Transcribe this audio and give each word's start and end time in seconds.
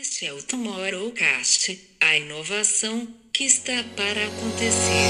Este 0.00 0.26
é 0.26 0.32
o 0.32 0.42
Tomorrowcast, 0.42 1.78
a 2.00 2.16
inovação 2.16 3.06
que 3.30 3.44
está 3.44 3.84
para 3.94 4.24
acontecer. 4.26 5.08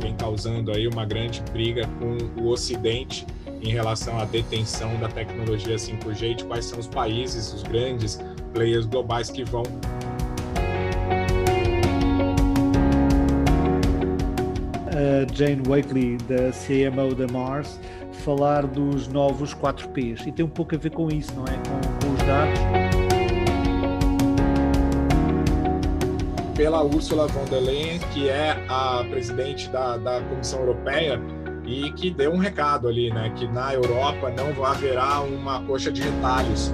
Vem 0.00 0.16
causando 0.16 0.72
aí 0.72 0.88
uma 0.88 1.04
grande 1.04 1.42
briga 1.52 1.86
com 1.98 2.16
o 2.40 2.48
Ocidente 2.48 3.26
em 3.60 3.70
relação 3.72 4.18
à 4.18 4.24
detenção 4.24 4.98
da 4.98 5.08
tecnologia 5.08 5.76
5G 5.76 6.30
e 6.30 6.34
de 6.36 6.44
quais 6.44 6.64
são 6.64 6.78
os 6.78 6.86
países, 6.86 7.52
os 7.52 7.62
grandes 7.62 8.18
players 8.54 8.86
globais 8.86 9.28
que 9.28 9.44
vão 9.44 9.64
Jane 15.32 15.62
Wakely, 15.66 16.16
da 16.28 16.50
CMO 16.52 17.14
da 17.14 17.26
Mars, 17.32 17.80
falar 18.24 18.66
dos 18.66 19.08
novos 19.08 19.54
4Ps. 19.54 20.26
E 20.26 20.32
tem 20.32 20.44
um 20.44 20.48
pouco 20.48 20.74
a 20.74 20.78
ver 20.78 20.90
com 20.90 21.08
isso, 21.08 21.32
não 21.34 21.44
é? 21.44 21.56
Com, 21.56 22.06
com 22.06 22.14
os 22.14 22.22
dados. 22.22 22.58
Pela 26.56 26.82
Ursula 26.84 27.26
von 27.28 27.44
der 27.46 27.60
Leyen, 27.60 27.98
que 28.12 28.28
é 28.28 28.64
a 28.68 29.04
presidente 29.08 29.68
da, 29.70 29.96
da 29.96 30.20
Comissão 30.20 30.60
Europeia, 30.60 31.20
e 31.64 31.90
que 31.92 32.10
deu 32.10 32.32
um 32.32 32.38
recado 32.38 32.88
ali, 32.88 33.10
né? 33.10 33.32
Que 33.36 33.46
na 33.48 33.72
Europa 33.74 34.30
não 34.30 34.64
haverá 34.64 35.20
uma 35.20 35.62
coxa 35.64 35.90
de 35.90 36.02
retalhos. 36.02 36.70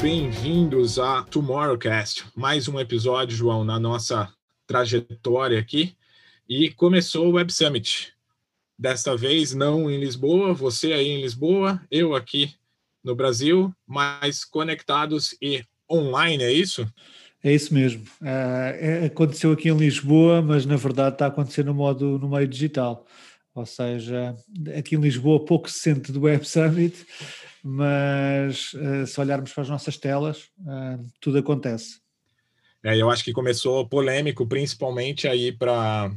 Bem-vindos 0.00 0.98
a 0.98 1.22
Tomorrowcast, 1.22 2.26
mais 2.36 2.68
um 2.68 2.78
episódio, 2.78 3.36
João, 3.36 3.64
na 3.64 3.80
nossa 3.80 4.28
trajetória 4.66 5.58
aqui. 5.58 5.96
E 6.48 6.70
começou 6.70 7.28
o 7.28 7.32
Web 7.32 7.52
Summit. 7.52 8.12
Desta 8.78 9.16
vez 9.16 9.54
não 9.54 9.90
em 9.90 9.98
Lisboa, 9.98 10.52
você 10.52 10.92
aí 10.92 11.08
em 11.08 11.22
Lisboa, 11.22 11.80
eu 11.90 12.14
aqui 12.14 12.54
no 13.02 13.14
Brasil, 13.14 13.74
mas 13.86 14.44
conectados 14.44 15.34
e 15.40 15.64
online, 15.90 16.42
é 16.42 16.52
isso? 16.52 16.86
É 17.42 17.54
isso 17.54 17.72
mesmo. 17.72 18.02
Uh, 18.20 19.06
aconteceu 19.06 19.52
aqui 19.52 19.68
em 19.68 19.76
Lisboa, 19.76 20.42
mas 20.42 20.66
na 20.66 20.76
verdade 20.76 21.14
está 21.14 21.26
a 21.26 21.28
acontecer 21.28 21.64
no 21.64 21.72
modo 21.72 22.18
no 22.18 22.28
meio 22.28 22.46
digital. 22.46 23.06
Ou 23.54 23.64
seja, 23.64 24.34
aqui 24.76 24.96
em 24.96 25.00
Lisboa 25.00 25.44
pouco 25.44 25.70
se 25.70 25.78
sente 25.78 26.12
do 26.12 26.22
Web 26.22 26.46
Summit, 26.46 27.06
mas 27.62 28.74
uh, 28.74 29.06
se 29.06 29.20
olharmos 29.20 29.52
para 29.52 29.62
as 29.62 29.68
nossas 29.68 29.96
telas, 29.96 30.50
uh, 30.60 31.06
tudo 31.20 31.38
acontece. 31.38 32.00
É, 32.86 32.96
eu 32.96 33.10
acho 33.10 33.24
que 33.24 33.32
começou 33.32 33.88
polêmico, 33.88 34.46
principalmente 34.46 35.26
aí 35.26 35.50
para 35.50 36.08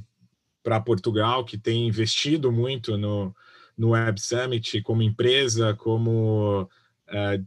Portugal, 0.86 1.44
que 1.44 1.58
tem 1.58 1.88
investido 1.88 2.52
muito 2.52 2.96
no, 2.96 3.36
no 3.76 3.90
Web 3.90 4.22
Summit 4.22 4.80
como 4.84 5.02
empresa, 5.02 5.74
como 5.74 6.70
é, 7.08 7.42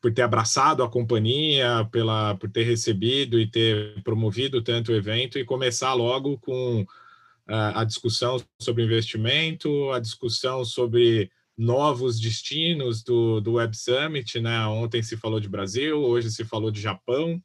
por 0.00 0.12
ter 0.12 0.22
abraçado 0.22 0.82
a 0.82 0.90
companhia, 0.90 1.88
pela, 1.92 2.34
por 2.34 2.50
ter 2.50 2.64
recebido 2.64 3.38
e 3.38 3.46
ter 3.46 4.02
promovido 4.02 4.60
tanto 4.60 4.90
o 4.90 4.96
evento 4.96 5.38
e 5.38 5.44
começar 5.44 5.94
logo 5.94 6.36
com 6.38 6.82
uh, 6.82 7.76
a 7.76 7.84
discussão 7.84 8.42
sobre 8.58 8.82
investimento, 8.82 9.92
a 9.92 10.00
discussão 10.00 10.64
sobre 10.64 11.30
novos 11.56 12.18
destinos 12.18 13.04
do, 13.04 13.40
do 13.40 13.52
Web 13.52 13.76
Summit, 13.76 14.40
né? 14.40 14.66
Ontem 14.66 15.00
se 15.00 15.16
falou 15.16 15.38
de 15.38 15.48
Brasil, 15.48 15.96
hoje 15.96 16.28
se 16.32 16.44
falou 16.44 16.72
de 16.72 16.80
Japão. 16.80 17.40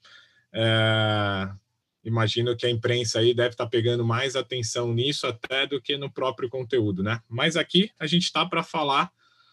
É, 0.53 1.49
imagino 2.03 2.55
que 2.55 2.65
a 2.65 2.69
imprensa 2.69 3.19
aí 3.19 3.33
deve 3.33 3.49
estar 3.49 3.67
pegando 3.67 4.03
mais 4.03 4.35
atenção 4.35 4.93
nisso 4.93 5.27
até 5.27 5.67
do 5.67 5.81
que 5.81 5.97
no 5.97 6.11
próprio 6.11 6.49
conteúdo, 6.49 7.03
né? 7.03 7.21
Mas 7.27 7.55
aqui 7.55 7.91
a 7.99 8.07
gente 8.07 8.23
está 8.23 8.45
para 8.45 8.63
falar 8.63 9.11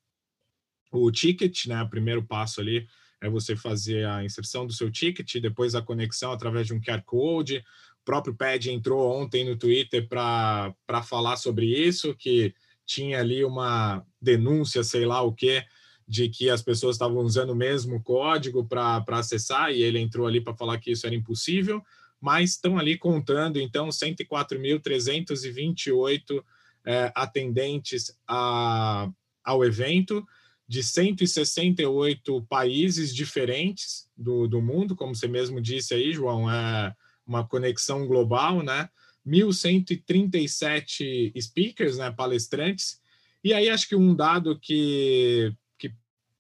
o 0.93 1.11
ticket, 1.11 1.67
né? 1.67 1.83
O 1.83 1.91
primeiro 1.91 2.23
passo 2.23 2.61
ali 2.61 2.87
é 3.21 3.29
você 3.29 3.57
fazer 3.57 4.07
a 4.07 4.25
inserção 4.25 4.67
do 4.67 4.73
seu 4.73 4.91
ticket, 4.91 5.41
depois 5.41 5.75
a 5.75 5.83
conexão 5.83 6.33
através 6.33 6.67
de 6.67 6.75
um 6.75 6.81
QR 6.81 7.03
Code. 7.05 7.59
O 7.59 8.05
próprio 8.05 8.35
PED 8.35 8.71
entrou 8.71 9.21
ontem 9.21 9.45
no 9.45 9.57
Twitter 9.57 10.09
para 10.09 11.03
falar 11.03 11.37
sobre 11.37 11.67
isso, 11.67 12.15
que 12.15 12.55
tinha 12.85 13.19
ali 13.19 13.45
uma 13.45 14.07
denúncia, 14.23 14.85
sei 14.85 15.05
lá 15.05 15.21
o 15.23 15.33
que, 15.33 15.65
de 16.07 16.29
que 16.29 16.49
as 16.49 16.63
pessoas 16.63 16.95
estavam 16.95 17.19
usando 17.19 17.51
o 17.51 17.57
mesmo 17.57 18.01
código 18.01 18.65
para 18.65 19.03
acessar, 19.09 19.73
e 19.73 19.83
ele 19.83 19.99
entrou 19.99 20.25
ali 20.27 20.41
para 20.41 20.55
falar 20.55 20.79
que 20.79 20.93
isso 20.93 21.05
era 21.05 21.17
impossível, 21.17 21.83
mas 22.21 22.51
estão 22.51 22.79
ali 22.79 22.97
contando, 22.97 23.59
então, 23.59 23.89
104.328 23.89 26.45
é, 26.87 27.13
atendentes 27.15 28.17
a, 28.27 29.11
ao 29.45 29.65
evento, 29.65 30.27
de 30.69 30.83
168 30.83 32.45
países 32.49 33.15
diferentes 33.15 34.09
do, 34.17 34.49
do 34.49 34.61
mundo, 34.61 34.97
como 34.97 35.15
você 35.15 35.29
mesmo 35.29 35.61
disse 35.61 35.95
aí, 35.95 36.13
João, 36.13 36.51
é 36.51 36.93
uma 37.27 37.47
conexão 37.47 38.07
global, 38.07 38.63
né? 38.63 38.89
1.137 39.27 41.33
speakers, 41.41 41.97
né, 41.99 42.13
palestrantes. 42.13 43.01
E 43.43 43.53
aí 43.53 43.69
acho 43.69 43.89
que 43.89 43.97
um 43.97 44.15
dado 44.15 44.57
que, 44.59 45.53
que 45.79 45.93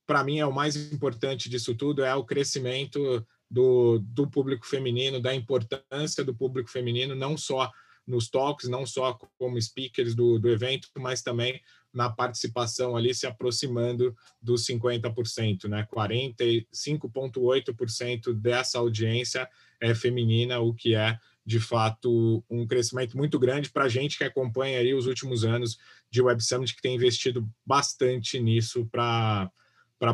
para 0.06 0.24
mim 0.24 0.38
é 0.38 0.46
o 0.46 0.52
mais 0.52 0.76
importante 0.92 1.48
disso 1.48 1.74
tudo 1.74 2.04
é 2.04 2.14
o 2.14 2.24
crescimento 2.24 3.26
do, 3.50 3.98
do 3.98 4.28
público 4.28 4.66
feminino, 4.66 5.20
da 5.20 5.34
importância 5.34 6.24
do 6.24 6.34
público 6.34 6.70
feminino, 6.70 7.14
não 7.14 7.36
só 7.36 7.70
nos 8.06 8.28
talks, 8.28 8.69
não 8.69 8.84
só 8.87 9.19
como 9.39 9.61
speakers 9.61 10.15
do, 10.15 10.39
do 10.39 10.49
evento, 10.49 10.89
mas 10.99 11.21
também 11.22 11.61
na 11.93 12.09
participação 12.11 12.97
ali 12.97 13.12
se 13.15 13.27
aproximando 13.27 14.17
dos 14.41 14.65
50%, 14.67 15.69
né? 15.69 15.87
45,8% 15.93 18.33
dessa 18.34 18.78
audiência 18.78 19.49
é 19.81 19.93
feminina, 19.94 20.61
o 20.61 20.72
que 20.75 20.94
é 20.94 21.19
de 21.44 21.59
fato 21.59 22.43
um 22.50 22.67
crescimento 22.67 23.17
muito 23.17 23.39
grande 23.39 23.71
para 23.71 23.84
a 23.84 23.89
gente 23.89 24.19
que 24.19 24.25
acompanha 24.25 24.81
aí 24.81 24.93
os 24.93 25.06
últimos 25.06 25.44
anos 25.44 25.78
de 26.11 26.21
Web 26.21 26.43
Summit, 26.43 26.75
que 26.75 26.83
tem 26.83 26.97
investido 26.97 27.49
bastante 27.65 28.41
nisso 28.41 28.84
para 28.87 29.53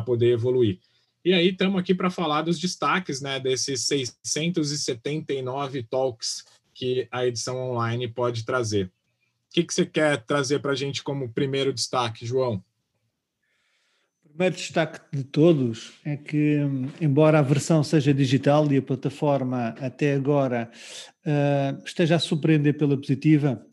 poder 0.05 0.31
evoluir. 0.31 0.79
E 1.25 1.33
aí 1.33 1.49
estamos 1.49 1.79
aqui 1.79 1.95
para 1.95 2.09
falar 2.09 2.41
dos 2.43 2.59
destaques 2.59 3.21
né, 3.21 3.39
desses 3.39 3.87
679 3.87 5.83
talks 5.83 6.43
que 6.73 7.07
a 7.11 7.25
edição 7.25 7.57
online 7.71 8.07
pode 8.07 8.45
trazer 8.45 8.91
que, 9.53 9.63
que 9.63 9.73
você 9.73 9.85
quer 9.85 10.17
trazer 10.25 10.59
para 10.59 10.71
a 10.71 10.75
gente 10.75 11.03
como 11.03 11.29
primeiro 11.29 11.71
destaque, 11.71 12.25
João? 12.25 12.63
O 14.25 14.29
primeiro 14.29 14.55
destaque 14.55 14.99
de 15.15 15.23
todos 15.23 15.93
é 16.03 16.17
que, 16.17 16.57
embora 16.99 17.37
a 17.37 17.43
versão 17.43 17.83
seja 17.83 18.11
digital 18.11 18.69
e 18.71 18.77
a 18.77 18.81
plataforma 18.81 19.75
até 19.79 20.15
agora 20.15 20.71
uh, 21.23 21.83
esteja 21.85 22.15
a 22.15 22.19
surpreender 22.19 22.75
pela 22.75 22.97
positiva, 22.97 23.63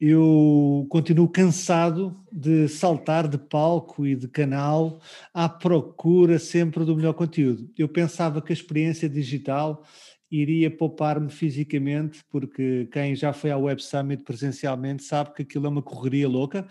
eu 0.00 0.86
continuo 0.88 1.28
cansado 1.28 2.16
de 2.30 2.68
saltar 2.68 3.26
de 3.26 3.36
palco 3.36 4.06
e 4.06 4.14
de 4.14 4.28
canal 4.28 5.00
à 5.34 5.48
procura 5.48 6.38
sempre 6.38 6.84
do 6.84 6.94
melhor 6.94 7.14
conteúdo. 7.14 7.68
Eu 7.76 7.88
pensava 7.88 8.40
que 8.40 8.52
a 8.52 8.54
experiência 8.54 9.08
digital 9.08 9.82
iria 10.30 10.70
poupar-me 10.70 11.30
fisicamente, 11.30 12.22
porque 12.30 12.88
quem 12.92 13.14
já 13.14 13.32
foi 13.32 13.50
ao 13.50 13.62
Web 13.62 13.82
Summit 13.82 14.22
presencialmente 14.22 15.02
sabe 15.02 15.32
que 15.34 15.42
aquilo 15.42 15.66
é 15.66 15.68
uma 15.70 15.82
correria 15.82 16.28
louca. 16.28 16.66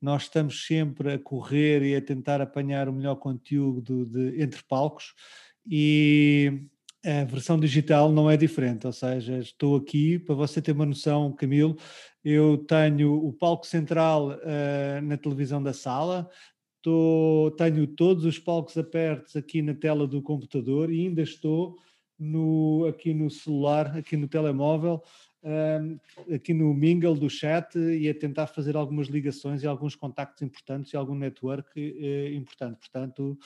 Nós 0.00 0.22
estamos 0.22 0.66
sempre 0.66 1.12
a 1.12 1.18
correr 1.18 1.82
e 1.82 1.94
a 1.94 2.00
tentar 2.00 2.40
apanhar 2.40 2.88
o 2.88 2.92
melhor 2.92 3.16
conteúdo 3.16 4.06
de, 4.06 4.42
entre 4.42 4.62
palcos 4.62 5.14
e 5.66 6.68
a 7.04 7.24
versão 7.24 7.58
digital 7.58 8.12
não 8.12 8.30
é 8.30 8.36
diferente, 8.36 8.86
ou 8.86 8.92
seja, 8.92 9.38
estou 9.38 9.76
aqui 9.76 10.18
para 10.20 10.34
você 10.36 10.62
ter 10.62 10.72
uma 10.72 10.86
noção, 10.86 11.32
Camilo. 11.32 11.76
Eu 12.24 12.58
tenho 12.58 13.14
o 13.14 13.32
palco 13.32 13.66
central 13.66 14.30
uh, 14.30 15.02
na 15.02 15.16
televisão 15.16 15.60
da 15.60 15.72
sala, 15.72 16.30
estou, 16.76 17.50
tenho 17.52 17.86
todos 17.88 18.24
os 18.24 18.38
palcos 18.38 18.76
abertos 18.76 19.34
aqui 19.34 19.60
na 19.62 19.74
tela 19.74 20.06
do 20.06 20.22
computador 20.22 20.92
e 20.92 21.06
ainda 21.06 21.22
estou 21.22 21.76
no, 22.22 22.86
aqui 22.88 23.12
no 23.12 23.30
celular, 23.30 23.96
aqui 23.96 24.16
no 24.16 24.28
telemóvel, 24.28 25.02
aqui 26.32 26.54
no 26.54 26.72
mingle 26.72 27.16
do 27.16 27.28
chat 27.28 27.76
e 27.76 28.08
a 28.08 28.14
tentar 28.14 28.46
fazer 28.46 28.76
algumas 28.76 29.08
ligações 29.08 29.62
e 29.62 29.66
alguns 29.66 29.96
contactos 29.96 30.42
importantes 30.42 30.92
e 30.92 30.96
algum 30.96 31.16
network 31.16 31.68
uh, 31.80 32.34
importante. 32.34 32.78
Portanto, 32.78 33.36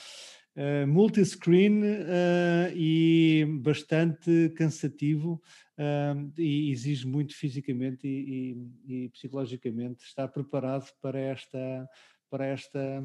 uh, 0.57 0.87
multiscreen 0.87 1.83
uh, 1.83 2.73
e 2.75 3.47
bastante 3.61 4.51
cansativo 4.57 5.41
uh, 5.79 6.33
e 6.39 6.71
exige 6.71 7.07
muito 7.07 7.35
fisicamente 7.35 8.07
e, 8.07 8.57
e, 8.87 9.05
e, 9.05 9.09
psicologicamente 9.11 10.05
estar 10.05 10.29
preparado 10.29 10.91
para 11.01 11.19
esta 11.19 11.89
para 12.31 12.47
esta, 12.47 13.05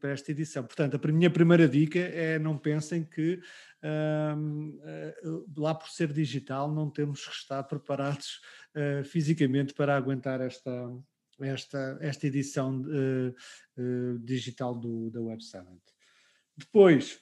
para 0.00 0.10
esta 0.10 0.30
edição. 0.30 0.64
Portanto, 0.64 1.00
a 1.02 1.12
minha 1.12 1.30
primeira 1.30 1.68
dica 1.68 1.98
é 1.98 2.38
não 2.38 2.56
pensem 2.58 3.04
que 3.04 3.40
lá 5.56 5.74
por 5.74 5.88
ser 5.88 6.12
digital 6.12 6.72
não 6.72 6.90
temos 6.90 7.26
que 7.26 7.34
estar 7.34 7.62
preparados 7.64 8.40
fisicamente 9.04 9.74
para 9.74 9.96
aguentar 9.96 10.40
esta, 10.40 10.90
esta, 11.40 11.98
esta 12.00 12.26
edição 12.26 12.82
digital 14.22 14.74
do, 14.74 15.10
da 15.10 15.20
Web 15.20 15.42
Summit. 15.42 15.82
Depois, 16.56 17.20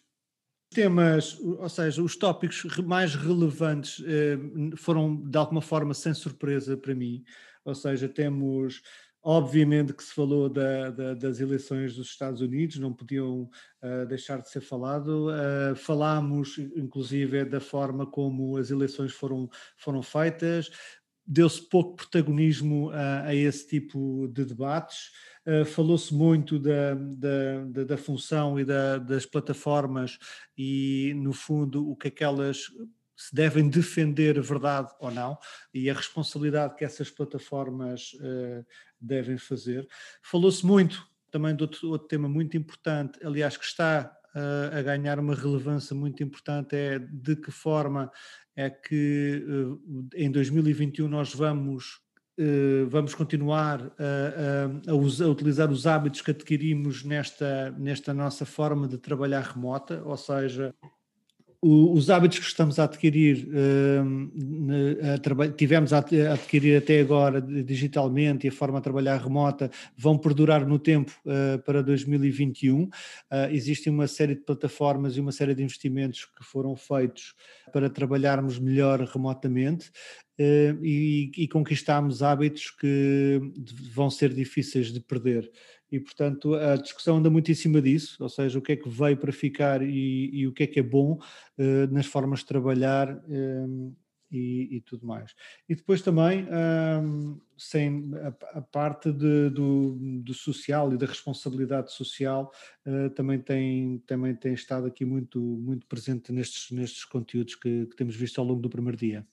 temas, 0.70 1.38
ou 1.40 1.68
seja, 1.68 2.02
os 2.02 2.16
tópicos 2.16 2.64
mais 2.78 3.14
relevantes 3.14 4.02
eh, 4.06 4.38
foram 4.76 5.16
de 5.16 5.36
alguma 5.36 5.60
forma 5.60 5.92
sem 5.92 6.14
surpresa 6.14 6.76
para 6.76 6.94
mim. 6.94 7.24
Ou 7.64 7.74
seja, 7.74 8.08
temos, 8.08 8.80
obviamente, 9.22 9.92
que 9.92 10.02
se 10.02 10.14
falou 10.14 10.48
da, 10.48 10.90
da, 10.90 11.14
das 11.14 11.40
eleições 11.40 11.94
dos 11.94 12.08
Estados 12.08 12.40
Unidos, 12.40 12.78
não 12.78 12.92
podiam 12.92 13.50
uh, 13.82 14.06
deixar 14.06 14.40
de 14.40 14.48
ser 14.48 14.60
falado. 14.60 15.28
Uh, 15.28 15.74
falámos, 15.76 16.58
inclusive, 16.58 17.44
da 17.44 17.60
forma 17.60 18.06
como 18.06 18.56
as 18.56 18.70
eleições 18.70 19.12
foram, 19.12 19.48
foram 19.76 20.02
feitas. 20.02 20.70
Deu-se 21.26 21.68
pouco 21.68 21.96
protagonismo 21.96 22.90
a, 22.90 23.34
esse 23.34 23.68
tipo 23.68 24.26
de 24.32 24.44
debates. 24.44 25.10
Uh, 25.46 25.64
Falou-se 25.64 26.12
muito 26.14 26.58
da, 26.58 26.94
da, 26.94 27.64
da, 27.66 27.84
da, 27.84 27.96
função 27.96 28.58
e 28.58 28.64
da, 28.64 28.98
das 28.98 29.26
plataformas 29.26 30.18
e, 30.56 31.12
no 31.16 31.32
fundo, 31.32 31.88
o 31.88 31.94
que 31.94 32.08
aquelas 32.08 32.66
se 33.20 33.34
devem 33.34 33.68
defender 33.68 34.38
a 34.38 34.42
verdade 34.42 34.90
ou 34.98 35.10
não 35.10 35.36
e 35.74 35.90
a 35.90 35.94
responsabilidade 35.94 36.74
que 36.74 36.86
essas 36.86 37.10
plataformas 37.10 38.14
uh, 38.14 38.64
devem 38.98 39.36
fazer. 39.36 39.86
Falou-se 40.22 40.64
muito 40.64 41.06
também 41.30 41.54
de 41.54 41.62
outro, 41.62 41.90
outro, 41.90 42.08
tema 42.08 42.30
muito 42.30 42.56
importante, 42.56 43.18
aliás, 43.22 43.58
que 43.58 43.64
está 43.64 44.10
uh, 44.34 44.78
a 44.78 44.80
ganhar 44.80 45.18
uma 45.18 45.34
relevância 45.34 45.94
muito 45.94 46.22
importante, 46.22 46.74
é 46.74 46.98
de 46.98 47.36
que 47.36 47.50
forma 47.50 48.10
é 48.56 48.70
que 48.70 49.44
em 50.14 50.30
2021 50.30 51.06
nós 51.06 51.34
vamos 51.34 52.00
vamos 52.88 53.14
continuar 53.14 53.82
a, 53.98 54.88
a, 54.88 54.92
a, 54.92 55.28
utilizar 55.28 55.70
os 55.70 55.86
hábitos 55.86 56.22
que 56.22 56.30
adquirimos 56.30 57.04
nesta, 57.04 57.70
nesta 57.72 58.14
nossa 58.14 58.46
forma 58.46 58.88
de 58.88 58.96
trabalhar 58.96 59.42
remota, 59.42 60.02
ou 60.06 60.16
seja, 60.16 60.74
os 61.62 62.08
hábitos 62.08 62.38
que 62.38 62.46
estamos 62.46 62.78
a 62.78 62.84
adquirir, 62.84 63.46
eh, 63.52 64.00
a 65.14 65.48
tivemos 65.52 65.92
a 65.92 65.98
adquirir 65.98 66.78
até 66.78 67.00
agora 67.00 67.40
digitalmente 67.40 68.46
e 68.46 68.48
a 68.48 68.52
forma 68.52 68.78
de 68.78 68.84
trabalhar 68.84 69.18
remota 69.18 69.70
vão 69.94 70.16
perdurar 70.16 70.66
no 70.66 70.78
tempo 70.78 71.12
eh, 71.26 71.58
para 71.58 71.82
2021. 71.82 72.88
Existe 73.50 73.90
uma 73.90 74.06
série 74.06 74.34
de 74.34 74.40
plataformas 74.40 75.16
e 75.16 75.20
uma 75.20 75.32
série 75.32 75.54
de 75.54 75.62
investimentos 75.62 76.24
que 76.24 76.42
foram 76.42 76.74
feitos 76.76 77.34
para 77.72 77.90
trabalharmos 77.90 78.58
melhor 78.58 79.00
remotamente 79.00 79.90
uh, 80.40 80.84
e, 80.84 81.30
e 81.36 81.48
conquistarmos 81.48 82.22
hábitos 82.22 82.70
que 82.70 83.40
vão 83.94 84.10
ser 84.10 84.32
difíceis 84.32 84.92
de 84.92 85.00
perder. 85.00 85.50
E, 85.90 85.98
portanto, 85.98 86.54
a 86.54 86.76
discussão 86.76 87.16
anda 87.16 87.28
muito 87.28 87.50
em 87.50 87.54
cima 87.54 87.82
disso, 87.82 88.16
ou 88.20 88.28
seja, 88.28 88.58
o 88.58 88.62
que 88.62 88.72
é 88.72 88.76
que 88.76 88.88
veio 88.88 89.16
para 89.16 89.32
ficar 89.32 89.82
e, 89.82 90.30
e 90.32 90.46
o 90.46 90.52
que 90.52 90.62
é 90.62 90.66
que 90.66 90.78
é 90.78 90.82
bom 90.82 91.14
uh, 91.14 91.92
nas 91.92 92.06
formas 92.06 92.40
de 92.40 92.46
trabalhar 92.46 93.20
um, 93.28 93.94
e, 94.30 94.76
e, 94.76 94.80
tudo 94.82 95.06
mais. 95.06 95.34
E 95.68 95.74
depois 95.74 96.00
também, 96.02 96.46
um, 97.02 97.40
sem 97.58 98.10
a, 98.14 98.58
a 98.58 98.62
parte 98.62 99.10
de, 99.12 99.50
do, 99.50 99.98
do, 100.22 100.32
social 100.32 100.92
e 100.92 100.96
da 100.96 101.06
responsabilidade 101.06 101.92
social, 101.92 102.52
uh, 102.86 103.10
também, 103.10 103.40
tem, 103.40 103.98
também 104.06 104.34
tem 104.34 104.52
estado 104.54 104.86
aqui 104.86 105.04
muito, 105.04 105.40
muito 105.40 105.86
presente 105.86 106.32
nestes, 106.32 106.70
nestes 106.70 107.04
conteúdos 107.04 107.56
que, 107.56 107.86
que 107.86 107.96
temos 107.96 108.14
visto 108.14 108.40
ao 108.40 108.46
longo 108.46 108.62
do 108.62 108.70
primeiro 108.70 108.96
dia. 108.96 109.26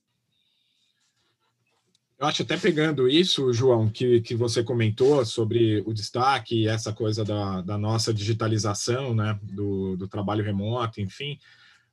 Eu 2.19 2.25
acho 2.25 2.42
até 2.42 2.58
pegando 2.58 3.08
isso, 3.08 3.54
João, 3.54 3.88
que, 3.88 4.22
que 4.22 4.34
você 4.34 4.64
comentou 4.64 5.24
sobre 5.24 5.84
o 5.86 5.94
destaque 5.94 6.64
e 6.64 6.68
essa 6.68 6.92
coisa 6.92 7.24
da, 7.24 7.62
da 7.62 7.78
nossa 7.78 8.12
digitalização, 8.12 9.14
né, 9.14 9.40
do, 9.44 9.96
do 9.96 10.08
trabalho 10.08 10.44
remoto, 10.44 11.00
enfim, 11.00 11.38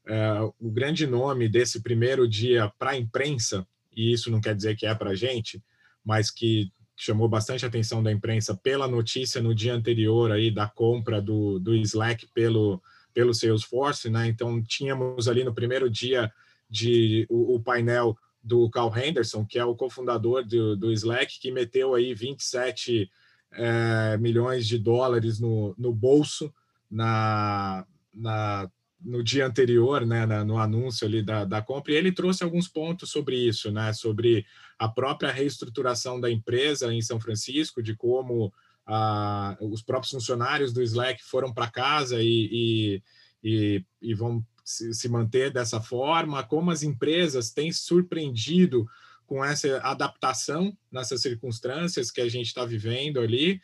é, 0.06 0.40
o 0.58 0.70
grande 0.70 1.06
nome 1.06 1.46
desse 1.46 1.82
primeiro 1.82 2.26
dia 2.26 2.72
para 2.78 2.92
a 2.92 2.96
imprensa, 2.96 3.66
e 3.94 4.14
isso 4.14 4.30
não 4.30 4.40
quer 4.40 4.54
dizer 4.54 4.76
que 4.76 4.86
é 4.86 4.94
para 4.94 5.10
a 5.10 5.14
gente, 5.14 5.62
mas 6.02 6.30
que 6.30 6.72
chamou 6.96 7.28
bastante 7.28 7.66
atenção 7.66 8.02
da 8.02 8.10
imprensa 8.10 8.54
pela 8.54 8.88
notícia 8.88 9.42
no 9.42 9.54
dia 9.54 9.74
anterior 9.74 10.32
aí 10.32 10.50
da 10.50 10.66
compra 10.66 11.20
do, 11.20 11.58
do 11.58 11.74
Slack 11.74 12.28
pelo, 12.32 12.82
pelo 13.12 13.34
Salesforce, 13.34 14.08
né? 14.08 14.26
Então 14.28 14.62
tínhamos 14.62 15.28
ali 15.28 15.44
no 15.44 15.54
primeiro 15.54 15.90
dia 15.90 16.32
de 16.70 17.26
o, 17.28 17.56
o 17.56 17.60
painel 17.60 18.16
do 18.44 18.68
Carl 18.68 18.94
Henderson, 18.94 19.46
que 19.46 19.58
é 19.58 19.64
o 19.64 19.74
cofundador 19.74 20.44
do, 20.44 20.76
do 20.76 20.92
Slack, 20.92 21.40
que 21.40 21.50
meteu 21.50 21.94
aí 21.94 22.12
27 22.12 23.10
é, 23.52 24.18
milhões 24.18 24.66
de 24.66 24.78
dólares 24.78 25.40
no, 25.40 25.74
no 25.78 25.94
bolso 25.94 26.52
na, 26.90 27.86
na, 28.12 28.70
no 29.00 29.24
dia 29.24 29.46
anterior, 29.46 30.04
né, 30.04 30.26
na, 30.26 30.44
no 30.44 30.58
anúncio 30.58 31.06
ali 31.06 31.22
da, 31.22 31.46
da 31.46 31.62
compra, 31.62 31.92
e 31.92 31.96
ele 31.96 32.12
trouxe 32.12 32.44
alguns 32.44 32.68
pontos 32.68 33.10
sobre 33.10 33.36
isso, 33.36 33.70
né, 33.70 33.94
sobre 33.94 34.44
a 34.78 34.88
própria 34.88 35.32
reestruturação 35.32 36.20
da 36.20 36.30
empresa 36.30 36.92
em 36.92 37.00
São 37.00 37.18
Francisco, 37.18 37.82
de 37.82 37.96
como 37.96 38.52
a, 38.86 39.56
os 39.58 39.82
próprios 39.82 40.10
funcionários 40.10 40.70
do 40.70 40.82
Slack 40.82 41.24
foram 41.24 41.52
para 41.52 41.70
casa 41.70 42.20
e, 42.20 42.50
e, 42.52 43.02
e, 43.42 43.84
e 44.02 44.14
vão 44.14 44.44
se, 44.64 44.94
se 44.94 45.08
manter 45.08 45.52
dessa 45.52 45.80
forma, 45.80 46.42
como 46.42 46.70
as 46.70 46.82
empresas 46.82 47.50
têm 47.50 47.70
surpreendido 47.70 48.88
com 49.26 49.44
essa 49.44 49.78
adaptação 49.78 50.76
nessas 50.90 51.20
circunstâncias 51.20 52.10
que 52.10 52.20
a 52.20 52.28
gente 52.28 52.46
está 52.46 52.64
vivendo 52.64 53.20
ali, 53.20 53.60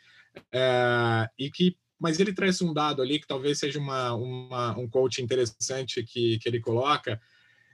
é, 0.51 1.29
e 1.37 1.49
que, 1.49 1.75
mas 1.99 2.19
ele 2.19 2.33
traz 2.33 2.61
um 2.61 2.73
dado 2.73 3.01
ali 3.01 3.19
que 3.19 3.27
talvez 3.27 3.59
seja 3.59 3.79
uma, 3.79 4.13
uma, 4.13 4.77
um 4.77 4.87
coach 4.87 5.21
interessante 5.21 6.03
que, 6.03 6.37
que 6.39 6.47
ele 6.47 6.59
coloca, 6.59 7.19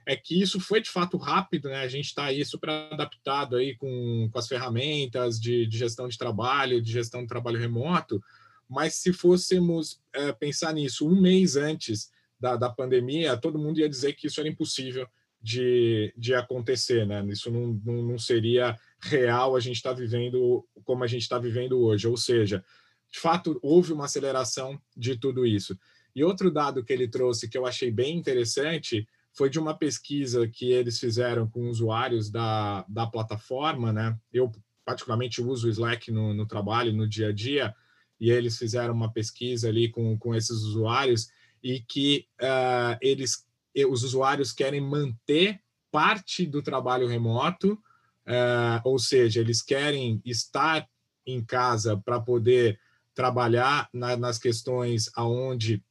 é 0.06 0.16
que 0.16 0.40
isso 0.40 0.58
foi 0.58 0.80
de 0.80 0.88
fato 0.88 1.18
rápido, 1.18 1.68
né? 1.68 1.80
A 1.80 1.88
gente 1.88 2.06
está 2.06 2.24
aí 2.24 2.42
super 2.42 2.70
adaptado 2.70 3.56
aí 3.56 3.76
com, 3.76 4.28
com 4.32 4.38
as 4.38 4.48
ferramentas 4.48 5.38
de, 5.38 5.66
de, 5.66 5.76
gestão 5.78 6.08
de 6.08 6.16
trabalho, 6.16 6.80
de 6.80 6.90
gestão 6.90 7.20
de 7.20 7.28
trabalho 7.28 7.58
remoto, 7.58 8.22
mas 8.66 8.94
se 8.94 9.12
fôssemos 9.12 10.00
é, 10.14 10.32
pensar 10.32 10.72
nisso 10.72 11.06
um 11.06 11.20
mês 11.20 11.56
antes 11.56 12.10
da, 12.38 12.56
da 12.56 12.70
pandemia, 12.70 13.36
todo 13.36 13.58
mundo 13.58 13.80
ia 13.80 13.88
dizer 13.88 14.14
que 14.14 14.26
isso 14.26 14.40
era 14.40 14.48
impossível 14.48 15.06
de, 15.40 16.12
de 16.16 16.34
acontecer, 16.34 17.06
né? 17.06 17.24
Isso 17.28 17.50
não, 17.50 17.80
não, 17.84 18.02
não 18.02 18.18
seria 18.18 18.76
real 19.00 19.54
a 19.54 19.60
gente 19.60 19.76
está 19.76 19.92
vivendo 19.92 20.66
como 20.84 21.04
a 21.04 21.06
gente 21.06 21.22
está 21.22 21.38
vivendo 21.38 21.78
hoje. 21.80 22.06
Ou 22.06 22.16
seja, 22.16 22.64
de 23.10 23.18
fato, 23.18 23.58
houve 23.62 23.92
uma 23.92 24.06
aceleração 24.06 24.80
de 24.96 25.16
tudo 25.16 25.46
isso. 25.46 25.78
E 26.14 26.24
outro 26.24 26.50
dado 26.50 26.84
que 26.84 26.92
ele 26.92 27.06
trouxe 27.06 27.48
que 27.48 27.56
eu 27.56 27.66
achei 27.66 27.90
bem 27.90 28.16
interessante 28.16 29.06
foi 29.32 29.48
de 29.48 29.58
uma 29.58 29.76
pesquisa 29.76 30.48
que 30.48 30.70
eles 30.72 30.98
fizeram 30.98 31.48
com 31.48 31.68
usuários 31.68 32.28
da, 32.30 32.84
da 32.88 33.06
plataforma, 33.06 33.92
né? 33.92 34.18
Eu, 34.32 34.50
particularmente, 34.84 35.40
uso 35.40 35.68
o 35.68 35.70
Slack 35.70 36.10
no, 36.10 36.34
no 36.34 36.46
trabalho, 36.46 36.92
no 36.92 37.08
dia 37.08 37.28
a 37.28 37.32
dia, 37.32 37.74
e 38.20 38.30
eles 38.30 38.58
fizeram 38.58 38.92
uma 38.92 39.12
pesquisa 39.12 39.68
ali 39.68 39.88
com, 39.88 40.18
com 40.18 40.34
esses 40.34 40.56
usuários 40.62 41.28
e 41.62 41.80
que 41.80 42.26
uh, 42.40 42.98
eles, 43.00 43.46
os 43.88 44.02
usuários 44.02 44.52
querem 44.52 44.80
manter 44.80 45.60
parte 45.90 46.46
do 46.46 46.62
trabalho 46.62 47.06
remoto, 47.06 47.72
uh, 47.72 48.80
ou 48.84 48.98
seja, 48.98 49.40
eles 49.40 49.62
querem 49.62 50.20
estar 50.24 50.88
em 51.26 51.44
casa 51.44 51.96
para 51.96 52.20
poder 52.20 52.78
trabalhar 53.14 53.88
na, 53.92 54.16
nas 54.16 54.38
questões 54.38 55.10
aonde 55.14 55.82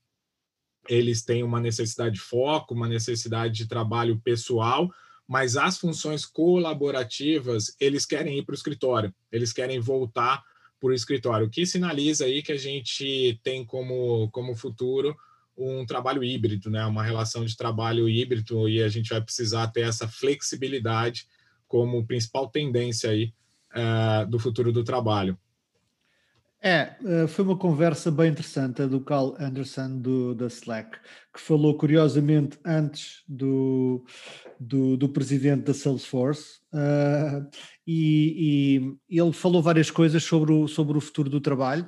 eles 0.88 1.24
têm 1.24 1.44
uma 1.44 1.60
necessidade 1.60 2.16
de 2.16 2.22
foco, 2.22 2.74
uma 2.74 2.88
necessidade 2.88 3.54
de 3.54 3.68
trabalho 3.68 4.20
pessoal, 4.20 4.90
mas 5.28 5.58
as 5.58 5.78
funções 5.78 6.26
colaborativas, 6.26 7.76
eles 7.80 8.06
querem 8.06 8.40
ir 8.40 8.46
para 8.46 8.54
o 8.54 8.56
escritório, 8.56 9.14
eles 9.30 9.52
querem 9.52 9.80
voltar 9.80 10.42
para 10.80 10.90
o 10.90 10.94
escritório, 10.94 11.48
o 11.48 11.50
que 11.50 11.66
sinaliza 11.66 12.26
aí 12.26 12.42
que 12.42 12.52
a 12.52 12.58
gente 12.58 13.40
tem 13.44 13.66
como, 13.66 14.30
como 14.32 14.56
futuro 14.56 15.16
um 15.58 15.86
trabalho 15.86 16.24
híbrido, 16.24 16.70
né? 16.70 16.86
uma 16.86 17.04
relação 17.04 17.44
de 17.44 17.58
trabalho 17.58 18.08
híbrido, 18.08 18.70
e 18.70 18.84
a 18.84 18.88
gente 18.88 19.10
vai 19.10 19.22
precisar 19.22 19.68
ter 19.68 19.82
essa 19.82 20.08
flexibilidade 20.08 21.28
como 21.68 22.06
principal 22.06 22.48
tendência 22.48 23.10
aí, 23.10 23.34
uh, 23.74 24.30
do 24.30 24.40
futuro 24.40 24.72
do 24.72 24.84
trabalho. 24.84 25.38
É, 26.60 26.96
eh, 27.06 27.28
foi 27.28 27.46
uma 27.46 27.58
conversa 27.58 28.10
bem 28.10 28.32
interessante 28.32 28.82
a 28.82 28.88
do 28.88 29.00
Carl 29.00 29.36
Anderson 29.40 30.00
do, 30.00 30.34
da 30.34 30.48
Slack, 30.48 30.98
que 31.32 31.40
falou 31.40 31.78
curiosamente 31.78 32.58
antes 32.66 33.24
do, 33.28 34.04
do, 34.60 34.98
do 34.98 35.08
presidente 35.08 35.66
da 35.66 35.74
Salesforce 35.74 36.60
uh, 36.74 37.48
e, 37.86 38.98
e, 39.08 39.20
ele 39.20 39.34
falou 39.34 39.62
várias 39.62 39.92
coisas 39.92 40.24
sobre 40.24 40.52
o, 40.52 40.68
sobre 40.68 40.98
o 40.98 41.02
futuro 41.02 41.30
do 41.30 41.40
trabalho. 41.40 41.86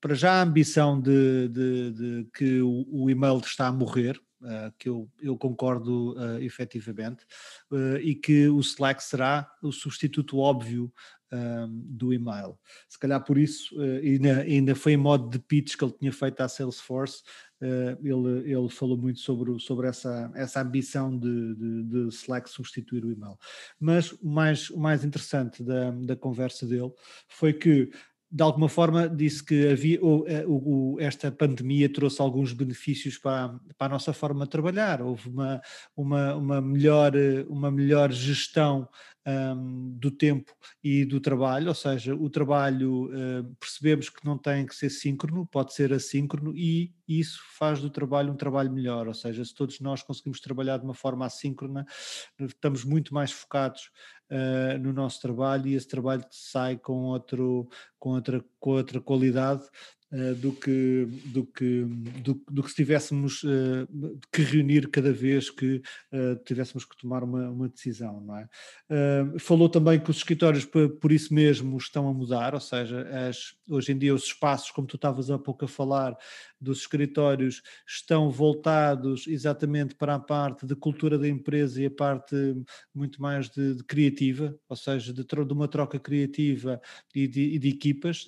Para 0.00 0.14
já 0.14 0.32
a 0.34 0.42
ambição 0.42 1.00
de, 1.00 1.48
de, 1.48 1.90
de 1.92 2.28
que 2.34 2.60
o, 2.60 3.08
e-mail 3.10 3.38
está 3.38 3.68
a 3.68 3.72
morrer, 3.72 4.20
Uh, 4.38 4.70
que 4.78 4.86
eu, 4.86 5.10
eu 5.22 5.34
concordo 5.36 6.12
uh, 6.12 6.38
efetivamente, 6.40 7.24
uh, 7.70 7.96
e 7.96 8.14
que 8.14 8.46
o 8.50 8.60
Slack 8.60 9.02
será 9.02 9.50
o 9.62 9.72
substituto 9.72 10.38
óbvio 10.38 10.92
um, 11.32 11.82
do 11.86 12.12
e-mail. 12.12 12.56
Se 12.86 12.98
calhar 12.98 13.24
por 13.24 13.38
isso, 13.38 13.74
ainda, 13.80 14.42
ainda 14.42 14.74
foi 14.74 14.92
em 14.92 14.98
modo 14.98 15.30
de 15.30 15.38
pitch 15.38 15.74
que 15.76 15.82
ele 15.82 15.94
tinha 15.98 16.12
feito 16.12 16.40
à 16.42 16.48
Salesforce, 16.48 17.22
ele, 17.60 18.52
ele 18.52 18.68
falou 18.68 18.98
muito 18.98 19.20
sobre, 19.20 19.58
sobre 19.58 19.88
essa, 19.88 20.30
essa 20.34 20.60
ambição 20.60 21.18
de, 21.18 21.54
de, 21.54 21.82
de 21.84 22.08
Slack 22.08 22.48
substituir 22.50 23.04
o 23.04 23.10
e-mail. 23.10 23.38
Mas 23.80 24.12
o 24.12 24.28
mais, 24.28 24.68
o 24.68 24.78
mais 24.78 25.02
interessante 25.02 25.64
da, 25.64 25.90
da 25.90 26.14
conversa 26.14 26.66
dele 26.66 26.92
foi 27.26 27.54
que 27.54 27.90
de 28.36 28.42
alguma 28.42 28.68
forma 28.68 29.08
disse 29.08 29.42
que 29.42 29.66
havia 29.66 29.96
eh, 29.96 30.44
o, 30.46 30.96
o, 30.96 31.00
esta 31.00 31.32
pandemia 31.32 31.90
trouxe 31.90 32.20
alguns 32.20 32.52
benefícios 32.52 33.16
para, 33.16 33.58
para 33.78 33.86
a 33.86 33.88
nossa 33.88 34.12
forma 34.12 34.44
de 34.44 34.50
trabalhar. 34.50 35.00
Houve 35.00 35.30
uma, 35.30 35.62
uma, 35.96 36.34
uma, 36.34 36.60
melhor, 36.60 37.12
uma 37.48 37.70
melhor 37.70 38.12
gestão 38.12 38.86
um, 39.26 39.90
do 39.98 40.10
tempo 40.10 40.52
e 40.84 41.06
do 41.06 41.18
trabalho, 41.18 41.68
ou 41.68 41.74
seja, 41.74 42.14
o 42.14 42.28
trabalho 42.28 43.06
uh, 43.06 43.56
percebemos 43.58 44.10
que 44.10 44.22
não 44.22 44.36
tem 44.36 44.66
que 44.66 44.76
ser 44.76 44.90
síncrono, 44.90 45.46
pode 45.46 45.72
ser 45.72 45.94
assíncrono 45.94 46.54
e 46.54 46.92
isso 47.08 47.40
faz 47.58 47.80
do 47.80 47.90
trabalho 47.90 48.32
um 48.32 48.36
trabalho 48.36 48.72
melhor, 48.72 49.06
ou 49.06 49.14
seja, 49.14 49.44
se 49.44 49.54
todos 49.54 49.80
nós 49.80 50.02
conseguimos 50.02 50.40
trabalhar 50.40 50.78
de 50.78 50.84
uma 50.84 50.94
forma 50.94 51.24
assíncrona, 51.24 51.86
estamos 52.38 52.84
muito 52.84 53.14
mais 53.14 53.30
focados 53.30 53.90
uh, 54.30 54.78
no 54.78 54.92
nosso 54.92 55.20
trabalho 55.20 55.68
e 55.68 55.74
esse 55.74 55.88
trabalho 55.88 56.24
sai 56.30 56.76
com, 56.76 57.04
outro, 57.04 57.68
com, 57.98 58.10
outra, 58.10 58.44
com 58.66 58.72
outra 58.72 59.00
qualidade 59.00 59.62
uh, 60.10 60.34
do, 60.34 60.50
que, 60.50 61.06
do, 61.26 61.46
que, 61.46 61.84
do, 62.20 62.42
do, 62.50 62.64
que 62.64 62.70
se 62.70 62.74
tivéssemos 62.74 63.44
uh, 63.44 64.18
que 64.32 64.42
reunir 64.42 64.90
cada 64.90 65.12
vez 65.12 65.50
que 65.50 65.80
tivéssemos 66.44 66.84
que 66.84 66.96
tomar 66.96 67.22
uma, 67.22 67.48
uma 67.48 67.68
decisão. 67.68 68.20
Não 68.20 68.36
é? 68.36 68.48
falou 69.38 69.68
também 69.68 70.00
que 70.00 70.10
os 70.10 70.16
escritórios, 70.16 70.64
por, 70.64 70.88
por, 70.96 71.12
isso 71.12 71.32
mesmo, 71.32 71.76
estão 71.76 72.08
a 72.08 72.12
mudar, 72.12 72.54
ou 72.54 72.60
seja, 72.60 73.06
as, 73.28 73.54
hoje 73.70 73.92
em 73.92 73.98
dia 73.98 74.12
os 74.12 74.24
espaços, 74.24 74.72
como 74.72 74.88
tu 74.88 74.96
estavas 74.96 75.30
há 75.30 75.38
pouco 75.38 75.64
a 75.64 75.68
falar, 75.68 76.16
dos 76.60 76.80
escritórios 76.80 77.62
estão 77.86 78.30
voltados 78.30 79.26
exatamente 79.26 79.94
para 79.94 80.14
a 80.14 80.18
parte 80.18 80.66
de 80.66 80.74
cultura 80.74 81.18
da 81.18 81.28
empresa 81.28 81.82
e 81.82 81.86
a 81.86 81.90
parte 81.90 82.34
muito 82.94 83.20
mais 83.20 83.48
de, 83.50 83.74
de 83.74 83.84
criativa, 83.84 84.58
ou 84.68 84.76
seja, 84.76 85.12
de, 85.12 85.24
de, 85.24 85.52
uma 85.52 85.68
troca 85.68 85.98
criativa 85.98 86.80
e 87.14 87.28
de, 87.28 87.54
e 87.54 87.58
de 87.58 87.68
equipas. 87.68 88.24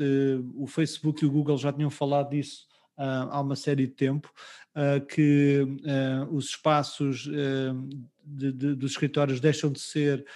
O 0.55 0.67
Facebook 0.67 1.25
e 1.25 1.27
o 1.27 1.31
Google 1.31 1.59
já 1.59 1.73
tinham 1.73 1.91
falado 1.91 2.31
disso 2.31 2.69
uh, 2.99 3.31
há 3.31 3.41
uma 3.41 3.57
série 3.57 3.87
de 3.87 3.93
tempo, 3.93 4.31
uh, 4.75 5.05
que 5.07 5.63
uh, 5.63 6.35
os 6.35 6.47
espaços 6.47 7.29
de, 8.25 8.53
de, 8.53 8.75
dos 8.75 8.93
escritórios 8.93 9.41
deixam 9.41 9.71
de 9.71 9.81
ser 9.81 10.27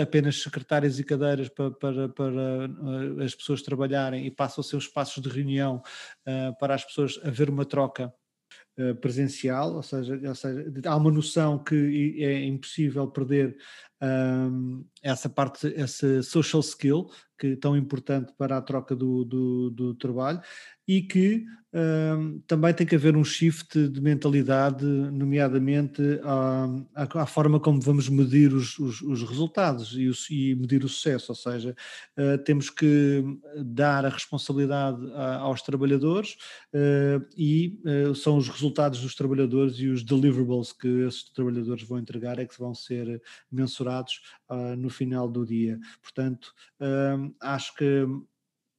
apenas 0.00 0.42
secretárias 0.42 0.98
e 0.98 1.04
cadeiras 1.04 1.48
para, 1.48 1.70
para, 1.70 2.08
para 2.08 3.24
as 3.24 3.34
pessoas 3.34 3.62
trabalharem 3.62 4.26
e 4.26 4.30
passam 4.30 4.62
a 4.62 4.64
ser 4.64 4.76
os 4.76 4.84
espaços 4.84 5.22
de 5.22 5.28
reunião 5.28 5.80
para 6.58 6.74
as 6.74 6.84
pessoas 6.84 7.20
haver 7.22 7.48
uma 7.48 7.64
troca 7.64 8.12
presencial, 9.00 9.76
ou 9.76 9.82
seja, 9.82 10.20
ou 10.26 10.34
seja, 10.34 10.72
há 10.86 10.96
uma 10.96 11.10
noção 11.12 11.62
que 11.62 12.16
é 12.18 12.44
impossível 12.44 13.06
perder 13.06 13.56
um, 14.02 14.84
essa 15.02 15.28
parte, 15.28 15.72
essa 15.76 16.22
social 16.22 16.60
skill 16.60 17.08
que 17.42 17.48
é 17.48 17.56
tão 17.56 17.76
importante 17.76 18.32
para 18.38 18.56
a 18.56 18.62
troca 18.62 18.94
do, 18.94 19.24
do, 19.24 19.70
do 19.70 19.94
trabalho 19.94 20.40
e 20.86 21.02
que 21.02 21.44
um, 21.74 22.40
também 22.46 22.74
tem 22.74 22.86
que 22.86 22.94
haver 22.94 23.16
um 23.16 23.24
shift 23.24 23.88
de 23.88 24.00
mentalidade, 24.00 24.84
nomeadamente 24.84 26.02
à, 26.22 26.66
à, 26.94 27.26
forma 27.26 27.58
como 27.58 27.80
vamos 27.80 28.08
medir 28.08 28.52
os, 28.52 28.78
os, 28.78 29.00
os 29.00 29.22
resultados 29.22 29.96
e, 29.96 30.06
os, 30.06 30.28
e, 30.30 30.54
medir 30.54 30.84
o 30.84 30.88
sucesso, 30.88 31.32
ou 31.32 31.36
seja, 31.36 31.74
uh, 32.18 32.36
temos 32.44 32.68
que 32.68 33.24
dar 33.64 34.04
a 34.04 34.10
responsabilidade 34.10 35.00
a, 35.14 35.36
aos 35.38 35.62
trabalhadores 35.62 36.36
uh, 36.74 37.24
e 37.36 37.80
uh, 37.86 38.14
são 38.14 38.36
os 38.36 38.48
resultados 38.48 39.00
dos 39.00 39.14
trabalhadores 39.14 39.76
e 39.78 39.88
os 39.88 40.04
deliverables 40.04 40.72
que 40.72 40.88
esses 41.06 41.24
trabalhadores 41.30 41.82
vão 41.84 41.98
entregar 41.98 42.38
é 42.38 42.44
que 42.44 42.58
vão 42.58 42.74
ser 42.74 43.20
mensurados 43.50 43.91
no 44.76 44.90
final 44.90 45.28
do 45.28 45.44
dia. 45.44 45.78
Portanto, 46.02 46.52
acho 47.40 47.74
que 47.74 48.06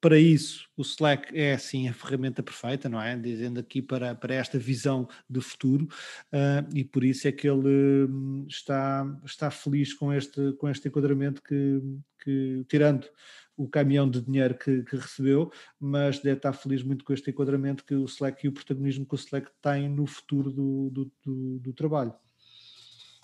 para 0.04 0.20
isso, 0.20 0.68
o 0.76 0.82
Slack 0.82 1.34
é 1.34 1.58
sim 1.58 1.88
a 1.88 1.94
ferramenta 1.94 2.44
perfeita, 2.44 2.90
não 2.90 3.02
é? 3.02 3.16
Dizendo 3.16 3.62
aqui 3.62 3.82
para, 3.82 4.14
para 4.14 4.36
esta 4.36 4.60
visão 4.60 5.08
de 5.30 5.40
futuro, 5.40 5.86
uh, 5.86 6.76
e 6.76 6.84
por 6.84 7.06
isso 7.06 7.26
é 7.26 7.32
que 7.32 7.48
ele 7.48 8.10
hum, 8.10 8.46
está, 8.50 9.06
está 9.24 9.50
feliz 9.50 9.94
com 9.94 10.12
este, 10.12 10.52
com 10.60 10.68
este 10.68 10.90
enquadramento 10.90 11.42
que, 11.42 11.82
que 12.22 12.66
tirando 12.68 13.08
o 13.56 13.66
caminhão 13.66 14.10
de 14.10 14.20
dinheiro 14.20 14.58
que, 14.58 14.84
que, 14.84 14.98
recebeu, 14.98 15.50
mas 15.80 16.20
deve 16.20 16.36
estar 16.36 16.52
feliz 16.52 16.84
muito 16.84 17.06
com 17.06 17.14
este 17.14 17.32
enquadramento 17.32 17.86
que 17.86 17.96
o 17.96 18.04
Slack 18.04 18.46
e 18.46 18.50
o 18.50 18.52
protagonismo 18.52 19.06
que 19.06 19.16
o 19.16 19.16
Slack 19.16 19.52
tem 19.62 19.88
no 19.88 20.06
futuro 20.06 20.52
do, 20.52 20.90
do, 20.90 21.12
do, 21.24 21.60
do 21.60 21.72
trabalho. 21.72 22.14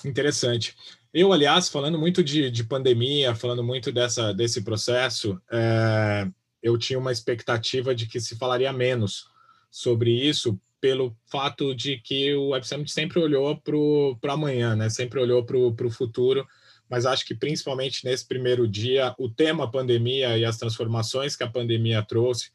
Interessante. 0.06 0.76
Eu, 1.14 1.34
aliás, 1.34 1.70
falando 1.70 1.98
muito 1.98 2.24
de, 2.24 2.52
de 2.52 2.64
pandemia, 2.64 3.36
falando 3.36 3.64
muito 3.64 3.92
dessa, 3.92 4.34
desse 4.34 4.62
processo, 4.62 5.42
é, 5.52 6.28
eu 6.62 6.78
tinha 6.78 7.00
uma 7.00 7.12
expectativa 7.12 7.96
de 7.96 8.08
que 8.08 8.20
se 8.20 8.38
falaria 8.38 8.72
menos 8.72 9.28
sobre 9.72 10.12
isso, 10.12 10.60
pelo 10.80 11.16
fato 11.26 11.76
de 11.76 11.98
que 11.98 12.34
o 12.36 12.50
Web 12.50 12.68
Summit 12.68 12.92
sempre 12.92 13.20
olhou 13.20 13.60
para 14.22 14.34
amanhã, 14.34 14.76
né? 14.76 14.90
sempre 14.90 15.20
olhou 15.20 15.44
para 15.44 15.58
o 15.58 15.92
futuro, 15.92 16.48
mas 16.90 17.06
acho 17.06 17.26
que 17.26 17.36
principalmente 17.36 18.06
nesse 18.06 18.26
primeiro 18.26 18.68
dia, 18.68 19.14
o 19.18 19.30
tema 19.30 19.70
pandemia 19.70 20.38
e 20.38 20.46
as 20.46 20.58
transformações 20.58 21.36
que 21.36 21.44
a 21.44 21.50
pandemia 21.50 22.02
trouxe 22.02 22.52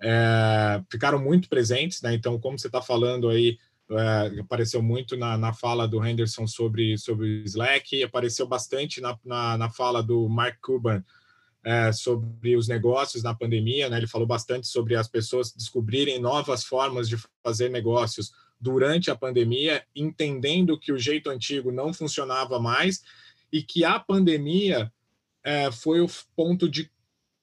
é, 0.00 0.82
ficaram 0.90 1.18
muito 1.18 1.48
presentes, 1.48 2.00
né? 2.02 2.14
Então, 2.14 2.38
como 2.38 2.58
você 2.58 2.68
está 2.68 2.80
falando 2.80 3.28
aí, 3.28 3.58
é, 3.90 4.40
apareceu 4.40 4.82
muito 4.82 5.16
na, 5.16 5.38
na 5.38 5.52
fala 5.52 5.88
do 5.88 6.04
Henderson 6.04 6.46
sobre, 6.46 6.98
sobre 6.98 7.40
o 7.40 7.44
Slack, 7.44 8.02
apareceu 8.02 8.46
bastante 8.46 9.00
na, 9.00 9.18
na, 9.24 9.56
na 9.56 9.70
fala 9.70 10.02
do 10.02 10.28
Mark 10.28 10.58
Cuban 10.60 11.02
é, 11.64 11.92
sobre 11.92 12.56
os 12.56 12.68
negócios 12.68 13.22
na 13.22 13.34
pandemia, 13.34 13.88
né? 13.88 13.96
Ele 13.96 14.06
falou 14.06 14.26
bastante 14.26 14.66
sobre 14.66 14.94
as 14.94 15.08
pessoas 15.08 15.52
descobrirem 15.52 16.20
novas 16.20 16.64
formas 16.64 17.08
de 17.08 17.16
fazer 17.42 17.70
negócios 17.70 18.32
durante 18.60 19.10
a 19.10 19.16
pandemia, 19.16 19.84
entendendo 19.94 20.78
que 20.78 20.92
o 20.92 20.98
jeito 20.98 21.30
antigo 21.30 21.70
não 21.70 21.92
funcionava 21.92 22.58
mais 22.58 23.02
e 23.52 23.62
que 23.62 23.84
a 23.84 23.98
pandemia 23.98 24.92
é, 25.42 25.70
foi 25.70 26.00
o 26.00 26.10
ponto 26.36 26.68
de 26.68 26.90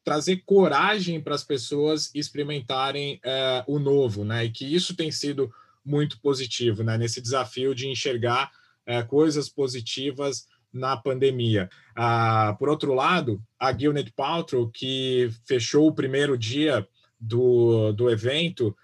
trazer 0.03 0.43
coragem 0.45 1.19
para 1.19 1.33
as 1.33 1.43
pessoas 1.43 2.11
experimentarem 2.13 3.19
é, 3.23 3.63
o 3.67 3.79
novo, 3.79 4.23
né? 4.23 4.45
E 4.45 4.51
que 4.51 4.65
isso 4.65 4.95
tem 4.95 5.11
sido 5.11 5.51
muito 5.85 6.19
positivo, 6.19 6.83
né? 6.83 6.97
Nesse 6.97 7.21
desafio 7.21 7.75
de 7.75 7.87
enxergar 7.87 8.51
é, 8.85 9.03
coisas 9.03 9.47
positivas 9.47 10.47
na 10.73 10.97
pandemia. 10.97 11.69
Ah, 11.95 12.55
por 12.59 12.67
outro 12.67 12.93
lado, 12.93 13.41
a 13.57 13.71
Gwyneth 13.71 14.11
Paltrow, 14.15 14.69
que 14.69 15.29
fechou 15.47 15.87
o 15.87 15.95
primeiro 15.95 16.37
dia 16.37 16.85
do, 17.19 17.93
do 17.93 18.09
evento, 18.09 18.75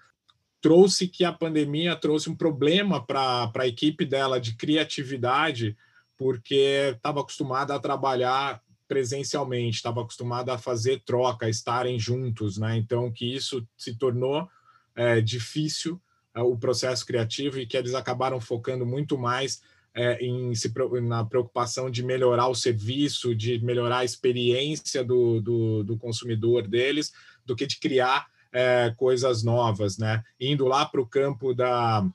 trouxe 0.60 1.06
que 1.06 1.24
a 1.24 1.32
pandemia 1.32 1.94
trouxe 1.94 2.30
um 2.30 2.36
problema 2.36 3.04
para 3.04 3.52
a 3.54 3.66
equipe 3.66 4.06
dela 4.06 4.40
de 4.40 4.56
criatividade, 4.56 5.76
porque 6.16 6.94
estava 6.96 7.20
acostumada 7.20 7.74
a 7.74 7.80
trabalhar 7.80 8.62
presencialmente, 8.88 9.76
estava 9.76 10.02
acostumada 10.02 10.54
a 10.54 10.58
fazer 10.58 11.02
troca, 11.04 11.46
a 11.46 11.50
estarem 11.50 11.98
juntos, 11.98 12.58
né? 12.58 12.76
Então, 12.76 13.10
que 13.10 13.34
isso 13.34 13.66
se 13.76 13.96
tornou 13.96 14.48
é, 14.94 15.20
difícil 15.20 16.00
o 16.36 16.56
processo 16.56 17.04
criativo 17.04 17.58
e 17.58 17.66
que 17.66 17.76
eles 17.76 17.94
acabaram 17.94 18.40
focando 18.40 18.86
muito 18.86 19.18
mais 19.18 19.62
é, 19.94 20.24
em 20.24 20.54
se, 20.54 20.72
na 21.02 21.24
preocupação 21.24 21.90
de 21.90 22.02
melhorar 22.02 22.48
o 22.48 22.54
serviço, 22.54 23.34
de 23.34 23.62
melhorar 23.62 23.98
a 23.98 24.04
experiência 24.04 25.04
do, 25.04 25.40
do, 25.40 25.84
do 25.84 25.98
consumidor 25.98 26.66
deles, 26.66 27.12
do 27.44 27.54
que 27.54 27.66
de 27.66 27.78
criar 27.78 28.26
é, 28.52 28.92
coisas 28.96 29.42
novas, 29.42 29.98
né? 29.98 30.22
Indo 30.40 30.66
lá 30.66 30.86
para 30.86 31.00
o 31.00 31.06
campo 31.06 31.54
da, 31.54 32.06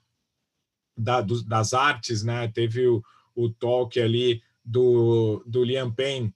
da, 0.97 1.21
do, 1.21 1.43
das 1.43 1.73
artes, 1.73 2.23
né? 2.23 2.47
Teve 2.47 2.87
o, 2.87 3.03
o 3.35 3.49
talk 3.49 3.99
ali 3.99 4.41
do, 4.63 5.43
do 5.45 5.63
Liam 5.63 5.91
Payne 5.91 6.33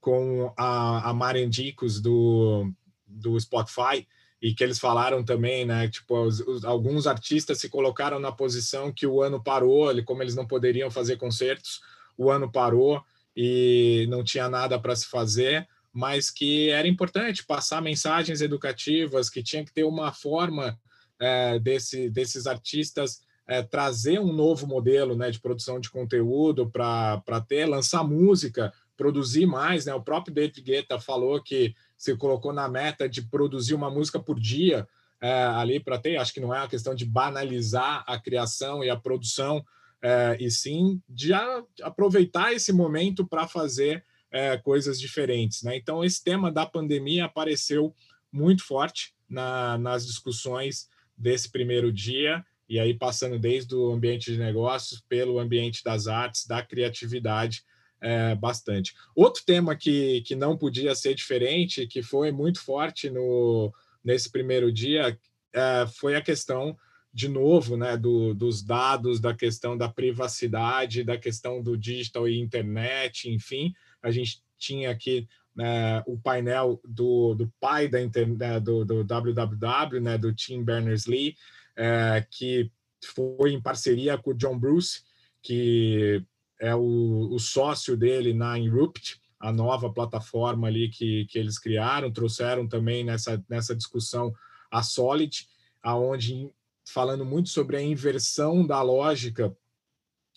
com 0.00 0.52
a, 0.56 1.10
a 1.10 1.14
Maren 1.14 1.48
Dicos 1.48 2.00
do, 2.00 2.72
do 3.06 3.38
Spotify, 3.38 4.06
e 4.40 4.54
que 4.54 4.64
eles 4.64 4.78
falaram 4.78 5.22
também, 5.22 5.64
né? 5.64 5.88
Tipo, 5.88 6.22
os, 6.22 6.40
os, 6.40 6.64
alguns 6.64 7.06
artistas 7.06 7.58
se 7.58 7.68
colocaram 7.68 8.18
na 8.18 8.32
posição 8.32 8.92
que 8.92 9.06
o 9.06 9.22
ano 9.22 9.42
parou, 9.42 9.90
como 10.04 10.22
eles 10.22 10.34
não 10.34 10.46
poderiam 10.46 10.90
fazer 10.90 11.16
concertos, 11.16 11.80
o 12.16 12.30
ano 12.30 12.50
parou 12.50 13.02
e 13.36 14.06
não 14.08 14.24
tinha 14.24 14.48
nada 14.48 14.78
para 14.78 14.96
se 14.96 15.06
fazer, 15.06 15.68
mas 15.92 16.30
que 16.30 16.70
era 16.70 16.88
importante 16.88 17.44
passar 17.44 17.82
mensagens 17.82 18.40
educativas, 18.40 19.28
que 19.28 19.42
tinha 19.42 19.64
que 19.64 19.72
ter 19.72 19.84
uma 19.84 20.12
forma 20.12 20.78
é, 21.18 21.58
desse, 21.58 22.08
desses 22.08 22.46
artistas 22.46 23.20
é, 23.46 23.62
trazer 23.62 24.20
um 24.20 24.32
novo 24.32 24.66
modelo 24.66 25.16
né, 25.16 25.28
de 25.28 25.40
produção 25.40 25.80
de 25.80 25.90
conteúdo 25.90 26.70
para 26.70 27.40
ter, 27.48 27.66
lançar 27.66 28.04
música, 28.04 28.72
produzir 28.96 29.44
mais. 29.44 29.86
Né? 29.86 29.92
O 29.92 30.02
próprio 30.02 30.32
David 30.32 30.62
Guetta 30.62 31.00
falou 31.00 31.42
que 31.42 31.74
se 32.00 32.16
colocou 32.16 32.50
na 32.50 32.66
meta 32.66 33.06
de 33.06 33.20
produzir 33.20 33.74
uma 33.74 33.90
música 33.90 34.18
por 34.18 34.40
dia 34.40 34.88
é, 35.20 35.30
ali 35.30 35.78
para 35.78 35.98
ter. 35.98 36.16
Acho 36.16 36.32
que 36.32 36.40
não 36.40 36.54
é 36.54 36.58
uma 36.58 36.68
questão 36.68 36.94
de 36.94 37.04
banalizar 37.04 38.02
a 38.06 38.18
criação 38.18 38.82
e 38.82 38.88
a 38.88 38.96
produção, 38.96 39.62
é, 40.00 40.34
e 40.40 40.50
sim 40.50 40.98
de 41.06 41.34
a, 41.34 41.62
aproveitar 41.82 42.54
esse 42.54 42.72
momento 42.72 43.26
para 43.26 43.46
fazer 43.46 44.02
é, 44.30 44.56
coisas 44.56 44.98
diferentes. 44.98 45.62
Né? 45.62 45.76
Então, 45.76 46.02
esse 46.02 46.24
tema 46.24 46.50
da 46.50 46.64
pandemia 46.64 47.26
apareceu 47.26 47.94
muito 48.32 48.64
forte 48.64 49.12
na, 49.28 49.76
nas 49.76 50.06
discussões 50.06 50.88
desse 51.14 51.50
primeiro 51.50 51.92
dia, 51.92 52.42
e 52.66 52.80
aí 52.80 52.94
passando 52.94 53.38
desde 53.38 53.74
o 53.74 53.92
ambiente 53.92 54.32
de 54.32 54.38
negócios, 54.38 55.04
pelo 55.06 55.38
ambiente 55.38 55.84
das 55.84 56.06
artes, 56.06 56.46
da 56.46 56.62
criatividade, 56.62 57.62
é, 58.00 58.34
bastante. 58.34 58.94
Outro 59.14 59.42
tema 59.44 59.76
que, 59.76 60.22
que 60.22 60.34
não 60.34 60.56
podia 60.56 60.94
ser 60.94 61.14
diferente, 61.14 61.86
que 61.86 62.02
foi 62.02 62.32
muito 62.32 62.60
forte 62.60 63.10
no, 63.10 63.72
nesse 64.02 64.30
primeiro 64.30 64.72
dia, 64.72 65.18
é, 65.52 65.86
foi 65.86 66.16
a 66.16 66.22
questão, 66.22 66.76
de 67.12 67.28
novo, 67.28 67.76
né, 67.76 67.96
do, 67.96 68.34
dos 68.34 68.62
dados, 68.62 69.20
da 69.20 69.34
questão 69.34 69.76
da 69.76 69.88
privacidade, 69.88 71.04
da 71.04 71.18
questão 71.18 71.62
do 71.62 71.76
digital 71.76 72.28
e 72.28 72.38
internet, 72.38 73.28
enfim. 73.28 73.74
A 74.02 74.10
gente 74.10 74.42
tinha 74.56 74.90
aqui 74.90 75.28
né, 75.54 76.02
o 76.06 76.18
painel 76.18 76.80
do, 76.84 77.34
do 77.34 77.52
pai 77.60 77.88
da 77.88 78.00
internet, 78.00 78.38
né, 78.38 78.60
do, 78.60 78.84
do 78.84 79.04
WWW, 79.04 80.00
né, 80.00 80.16
do 80.16 80.32
Tim 80.32 80.62
Berners-Lee, 80.62 81.36
é, 81.76 82.24
que 82.30 82.70
foi 83.04 83.52
em 83.52 83.60
parceria 83.60 84.16
com 84.18 84.30
o 84.30 84.34
John 84.34 84.58
Bruce, 84.58 85.02
que 85.42 86.22
é 86.60 86.74
o, 86.74 87.30
o 87.32 87.38
sócio 87.38 87.96
dele 87.96 88.34
na 88.34 88.58
Inrupt, 88.58 89.20
a 89.40 89.50
nova 89.50 89.90
plataforma 89.90 90.68
ali 90.68 90.90
que, 90.90 91.24
que 91.24 91.38
eles 91.38 91.58
criaram, 91.58 92.12
trouxeram 92.12 92.68
também 92.68 93.02
nessa, 93.02 93.42
nessa 93.48 93.74
discussão 93.74 94.32
a 94.70 94.82
Solid, 94.82 95.48
aonde 95.82 96.52
falando 96.86 97.24
muito 97.24 97.48
sobre 97.48 97.78
a 97.78 97.82
inversão 97.82 98.66
da 98.66 98.82
lógica 98.82 99.56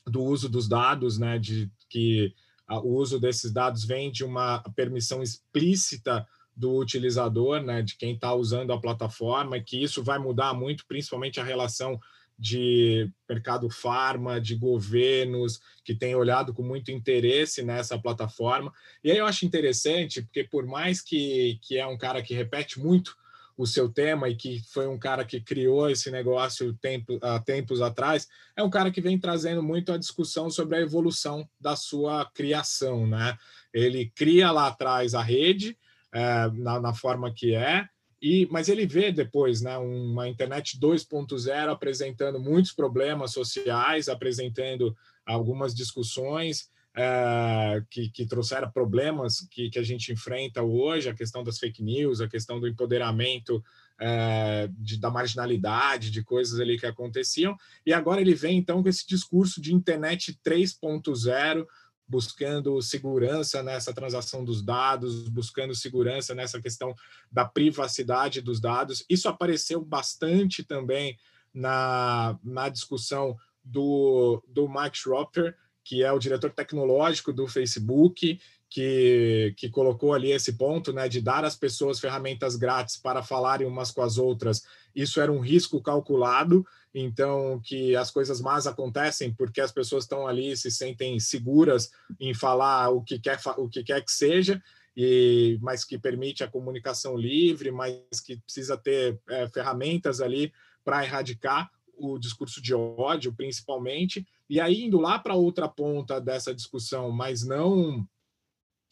do 0.07 0.23
uso 0.23 0.47
dos 0.47 0.67
dados, 0.67 1.17
né, 1.17 1.37
de 1.37 1.69
que 1.89 2.33
a, 2.65 2.79
o 2.79 2.95
uso 2.95 3.19
desses 3.19 3.51
dados 3.51 3.83
vem 3.83 4.09
de 4.09 4.23
uma 4.23 4.59
permissão 4.75 5.21
explícita 5.21 6.25
do 6.55 6.77
utilizador, 6.77 7.61
né, 7.61 7.81
de 7.81 7.97
quem 7.97 8.13
está 8.13 8.33
usando 8.33 8.71
a 8.71 8.79
plataforma, 8.79 9.59
que 9.59 9.81
isso 9.81 10.01
vai 10.03 10.19
mudar 10.19 10.53
muito, 10.53 10.85
principalmente 10.87 11.39
a 11.39 11.43
relação 11.43 11.99
de 12.43 13.09
mercado 13.27 13.69
farma, 13.69 14.39
de 14.39 14.53
governos 14.53 15.61
que 15.81 15.95
têm 15.95 16.13
olhado 16.13 16.53
com 16.53 16.61
muito 16.61 16.91
interesse 16.91 17.63
nessa 17.63 17.97
plataforma. 17.97 18.69
E 19.01 19.09
aí 19.09 19.17
eu 19.17 19.25
acho 19.25 19.45
interessante, 19.45 20.21
porque 20.21 20.43
por 20.43 20.65
mais 20.65 21.01
que, 21.01 21.57
que 21.61 21.77
é 21.77 21.87
um 21.87 21.97
cara 21.97 22.21
que 22.21 22.33
repete 22.33 22.81
muito 22.81 23.15
o 23.55 23.65
seu 23.65 23.87
tema 23.87 24.27
e 24.27 24.35
que 24.35 24.61
foi 24.73 24.87
um 24.87 24.99
cara 24.99 25.23
que 25.23 25.39
criou 25.39 25.89
esse 25.89 26.11
negócio 26.11 26.73
tempo, 26.81 27.17
há 27.21 27.39
tempos 27.39 27.81
atrás, 27.81 28.27
é 28.57 28.61
um 28.61 28.69
cara 28.69 28.91
que 28.91 28.99
vem 28.99 29.17
trazendo 29.17 29.63
muito 29.63 29.93
a 29.93 29.97
discussão 29.97 30.49
sobre 30.49 30.75
a 30.75 30.81
evolução 30.81 31.47
da 31.57 31.77
sua 31.77 32.29
criação. 32.33 33.07
Né? 33.07 33.37
Ele 33.73 34.11
cria 34.13 34.51
lá 34.51 34.67
atrás 34.67 35.15
a 35.15 35.21
rede, 35.21 35.77
é, 36.11 36.49
na, 36.51 36.81
na 36.81 36.93
forma 36.93 37.33
que 37.33 37.55
é, 37.55 37.87
e, 38.23 38.47
mas 38.49 38.69
ele 38.69 38.87
vê 38.87 39.11
depois 39.11 39.59
né, 39.59 39.77
uma 39.77 40.29
internet 40.29 40.79
2.0 40.79 41.69
apresentando 41.69 42.39
muitos 42.39 42.71
problemas 42.71 43.33
sociais, 43.33 44.07
apresentando 44.07 44.95
algumas 45.25 45.75
discussões 45.75 46.71
é, 46.95 47.83
que, 47.89 48.09
que, 48.09 48.25
trouxeram 48.25 48.71
problemas 48.71 49.45
que, 49.51 49.69
que, 49.69 49.77
a 49.77 49.83
gente 49.83 50.13
enfrenta 50.13 50.63
hoje, 50.63 51.09
a 51.09 51.13
questão 51.13 51.43
das 51.43 51.59
fake 51.59 51.83
news, 51.83 52.21
a 52.21 52.27
questão 52.29 52.61
do 52.61 52.67
empoderamento 52.67 53.61
é, 53.99 54.69
de, 54.77 54.97
da 54.97 55.09
marginalidade, 55.09 56.09
de 56.09 56.23
coisas 56.23 56.61
ali 56.61 56.79
que 56.79 56.85
aconteciam. 56.85 57.57
E 57.85 57.91
agora 57.91 58.21
ele 58.21 58.33
vem 58.33 58.57
então 58.57 58.81
com 58.81 58.87
esse 58.87 59.05
discurso 59.05 59.59
de 59.59 59.73
internet 59.73 60.39
3.0, 60.45 61.65
buscando 62.13 62.79
segurança 62.79 63.63
nessa 63.63 63.91
transação 63.91 64.45
dos 64.45 64.61
dados, 64.61 65.27
buscando 65.29 65.73
segurança 65.73 66.35
nessa 66.35 66.61
questão 66.61 66.93
da 67.31 67.43
privacidade 67.43 68.39
dos 68.39 68.59
dados. 68.61 69.03
Isso 69.09 69.27
apareceu 69.27 69.83
bastante 69.83 70.63
também 70.63 71.17
na, 71.51 72.37
na 72.43 72.69
discussão 72.69 73.35
do, 73.63 74.43
do 74.47 74.69
Mike 74.69 74.95
Schroepfer, 74.95 75.55
que 75.83 76.03
é 76.03 76.11
o 76.11 76.19
diretor 76.19 76.51
tecnológico 76.51 77.33
do 77.33 77.47
Facebook, 77.47 78.39
que, 78.69 79.55
que 79.57 79.69
colocou 79.69 80.13
ali 80.13 80.31
esse 80.31 80.53
ponto 80.53 80.93
né, 80.93 81.09
de 81.09 81.19
dar 81.19 81.43
às 81.43 81.55
pessoas 81.55 81.99
ferramentas 81.99 82.55
grátis 82.55 82.95
para 82.95 83.23
falarem 83.23 83.65
umas 83.65 83.89
com 83.89 84.03
as 84.03 84.19
outras. 84.19 84.61
Isso 84.95 85.19
era 85.19 85.31
um 85.31 85.39
risco 85.39 85.81
calculado 85.81 86.65
então 86.93 87.59
que 87.63 87.95
as 87.95 88.11
coisas 88.11 88.39
más 88.39 88.67
acontecem 88.67 89.33
porque 89.33 89.59
as 89.59 89.71
pessoas 89.71 90.03
estão 90.03 90.27
ali 90.27 90.55
se 90.55 90.69
sentem 90.69 91.19
seguras 91.19 91.89
em 92.19 92.33
falar 92.33 92.89
o 92.89 93.01
que 93.01 93.17
quer 93.17 93.39
o 93.57 93.67
que 93.67 93.83
quer 93.83 94.01
que 94.03 94.11
seja 94.11 94.61
e 94.95 95.57
mas 95.61 95.83
que 95.83 95.97
permite 95.97 96.43
a 96.43 96.47
comunicação 96.47 97.17
livre 97.17 97.71
mas 97.71 98.19
que 98.23 98.37
precisa 98.37 98.77
ter 98.77 99.19
é, 99.27 99.47
ferramentas 99.49 100.21
ali 100.21 100.53
para 100.83 101.03
erradicar 101.03 101.71
o 101.95 102.19
discurso 102.19 102.61
de 102.61 102.73
ódio 102.73 103.33
principalmente. 103.33 104.25
E 104.49 104.59
aí 104.59 104.83
indo 104.83 104.99
lá 104.99 105.17
para 105.17 105.35
outra 105.35 105.67
ponta 105.67 106.21
dessa 106.21 106.53
discussão 106.53 107.11
mas 107.11 107.43
não 107.43 108.07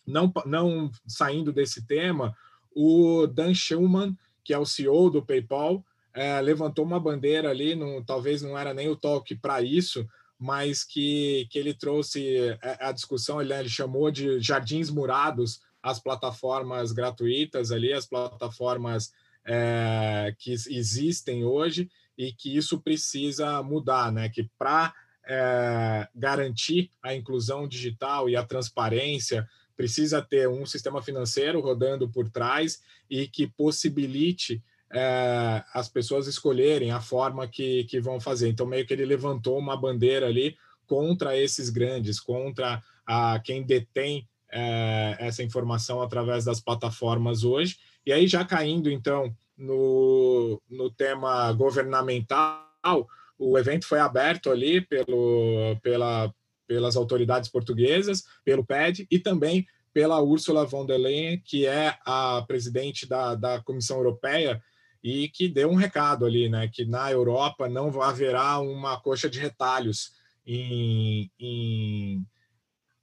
não 0.08 0.34
não 0.46 0.92
saindo 1.06 1.54
desse 1.54 1.86
tema 1.86 2.36
o 2.76 3.28
Dan 3.28 3.54
Schulman 3.54 4.18
que 4.44 4.54
é 4.54 4.58
o 4.58 4.66
CEO 4.66 5.12
do 5.12 5.24
PayPal 5.24 5.86
é, 6.14 6.40
levantou 6.42 6.86
uma 6.86 7.00
bandeira 7.00 7.50
ali, 7.50 7.76
não, 7.76 8.04
talvez 8.04 8.42
não 8.42 8.58
era 8.58 8.74
nem 8.74 8.90
o 8.90 8.96
toque 8.96 9.36
para 9.36 9.62
isso, 9.62 10.08
mas 10.38 10.84
que, 10.84 11.48
que 11.50 11.60
ele 11.60 11.74
trouxe 11.74 12.58
a, 12.62 12.90
a 12.90 12.92
discussão, 12.92 13.42
ele, 13.42 13.54
ele, 13.54 13.70
chamou 13.70 14.10
de 14.10 14.40
jardins 14.40 14.90
murados 14.90 15.62
as 15.82 16.00
plataformas 16.00 16.92
gratuitas 16.92 17.72
ali, 17.72 17.94
as 17.94 18.06
plataformas 18.06 19.14
é, 19.46 20.36
que 20.38 20.52
existem 20.52 21.44
hoje 21.44 21.90
e 22.18 22.32
que 22.32 22.56
isso 22.56 22.80
precisa 22.80 23.62
mudar, 23.64 24.12
né? 24.12 24.30
Que 24.30 24.50
para 24.58 24.94
é, 25.26 26.08
garantir 26.14 26.92
a 27.02 27.16
inclusão 27.16 27.68
digital 27.68 28.30
e 28.30 28.36
a 28.36 28.46
transparência 28.46 29.48
precisa 29.76 30.22
ter 30.22 30.48
um 30.48 30.66
sistema 30.66 31.02
financeiro 31.02 31.60
rodando 31.60 32.08
por 32.10 32.30
trás 32.30 32.82
e 33.10 33.28
que 33.28 33.48
possibilite 33.48 34.62
é, 34.94 35.64
as 35.74 35.88
pessoas 35.88 36.28
escolherem 36.28 36.92
a 36.92 37.02
forma 37.02 37.48
que, 37.48 37.86
que 37.86 38.00
vão 38.00 38.20
fazer. 38.20 38.50
Então, 38.50 38.66
meio 38.66 38.86
que 38.86 38.94
ele 38.94 39.06
levantou 39.06 39.58
uma 39.58 39.76
bandeira 39.76 40.28
ali 40.28 40.56
contra 40.86 41.38
esses 41.38 41.70
grandes, 41.70 42.20
contra 42.20 42.82
a, 43.06 43.40
quem 43.40 43.64
detém 43.64 44.28
é, 44.52 45.16
essa 45.20 45.42
informação 45.42 46.02
através 46.02 46.44
das 46.44 46.60
plataformas 46.60 47.44
hoje. 47.44 47.78
E 48.06 48.12
aí, 48.12 48.28
já 48.28 48.44
caindo, 48.44 48.90
então, 48.90 49.34
no, 49.58 50.62
no 50.70 50.90
tema 50.90 51.52
governamental, 51.54 53.08
o 53.38 53.58
evento 53.58 53.88
foi 53.88 54.00
aberto 54.00 54.52
ali 54.52 54.82
pelo, 54.82 55.78
pela, 55.82 56.34
pelas 56.68 56.96
autoridades 56.96 57.50
portuguesas, 57.50 58.24
pelo 58.44 58.66
PED 58.66 59.08
e 59.10 59.20
também 59.20 59.66
pela 59.94 60.22
Ursula 60.22 60.66
von 60.66 60.86
der 60.86 60.98
Leyen, 60.98 61.42
que 61.44 61.66
é 61.66 61.98
a 62.06 62.44
presidente 62.48 63.08
da, 63.08 63.36
da 63.36 63.62
Comissão 63.62 63.98
Europeia, 63.98 64.62
e 65.04 65.30
que 65.30 65.48
deu 65.48 65.70
um 65.70 65.76
recado 65.76 66.26
ali, 66.26 66.48
né, 66.48 66.68
que 66.68 66.86
na 66.86 67.12
Europa 67.12 67.68
não 67.68 68.02
haverá 68.02 68.60
uma 68.60 69.00
coxa 69.00 69.30
de 69.30 69.40
retalhos 69.40 70.14
em, 70.46 71.32
em, 71.40 72.26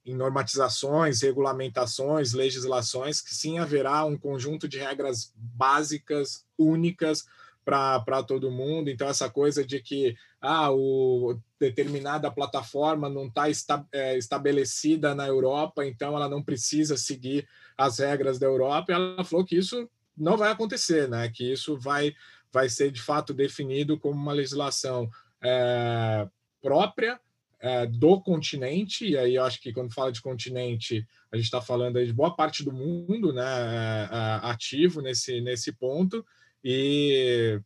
em 0.05 0.15
normatizações, 0.15 1.21
regulamentações, 1.21 2.33
legislações, 2.33 3.21
que 3.21 3.35
sim 3.35 3.59
haverá 3.59 4.05
um 4.05 4.17
conjunto 4.17 4.67
de 4.67 4.77
regras 4.77 5.33
básicas, 5.35 6.45
únicas, 6.57 7.25
para 7.63 8.23
todo 8.23 8.49
mundo. 8.49 8.89
Então, 8.89 9.07
essa 9.07 9.29
coisa 9.29 9.63
de 9.63 9.79
que 9.79 10.15
ah, 10.41 10.71
o, 10.71 11.39
determinada 11.59 12.31
plataforma 12.31 13.09
não 13.09 13.27
está 13.27 13.49
esta, 13.49 13.85
é, 13.91 14.17
estabelecida 14.17 15.13
na 15.13 15.27
Europa, 15.27 15.85
então 15.85 16.15
ela 16.15 16.29
não 16.29 16.41
precisa 16.41 16.97
seguir 16.97 17.47
as 17.77 17.99
regras 17.99 18.39
da 18.39 18.47
Europa. 18.47 18.91
Ela 18.91 19.23
falou 19.23 19.45
que 19.45 19.57
isso 19.57 19.87
não 20.19 20.37
vai 20.37 20.51
acontecer, 20.51 21.07
né? 21.07 21.29
que 21.29 21.51
isso 21.51 21.77
vai, 21.77 22.13
vai 22.51 22.69
ser 22.69 22.91
de 22.91 23.01
fato 23.01 23.33
definido 23.33 23.97
como 23.97 24.19
uma 24.19 24.33
legislação 24.33 25.09
é, 25.41 26.27
própria 26.61 27.19
é, 27.59 27.85
do 27.85 28.21
continente, 28.21 29.05
e 29.05 29.17
aí 29.17 29.35
eu 29.35 29.43
acho 29.43 29.61
que 29.61 29.73
quando 29.73 29.93
fala 29.93 30.11
de 30.11 30.21
continente, 30.21 31.05
a 31.31 31.35
gente 31.35 31.45
está 31.45 31.61
falando 31.61 31.97
aí 31.97 32.05
de 32.05 32.13
boa 32.13 32.33
parte 32.35 32.63
do 32.63 32.71
mundo 32.71 33.33
né, 33.33 33.43
é, 33.43 34.07
ativo 34.43 35.01
nesse, 35.01 35.41
nesse 35.41 35.71
ponto, 35.71 36.25
e 36.63 37.59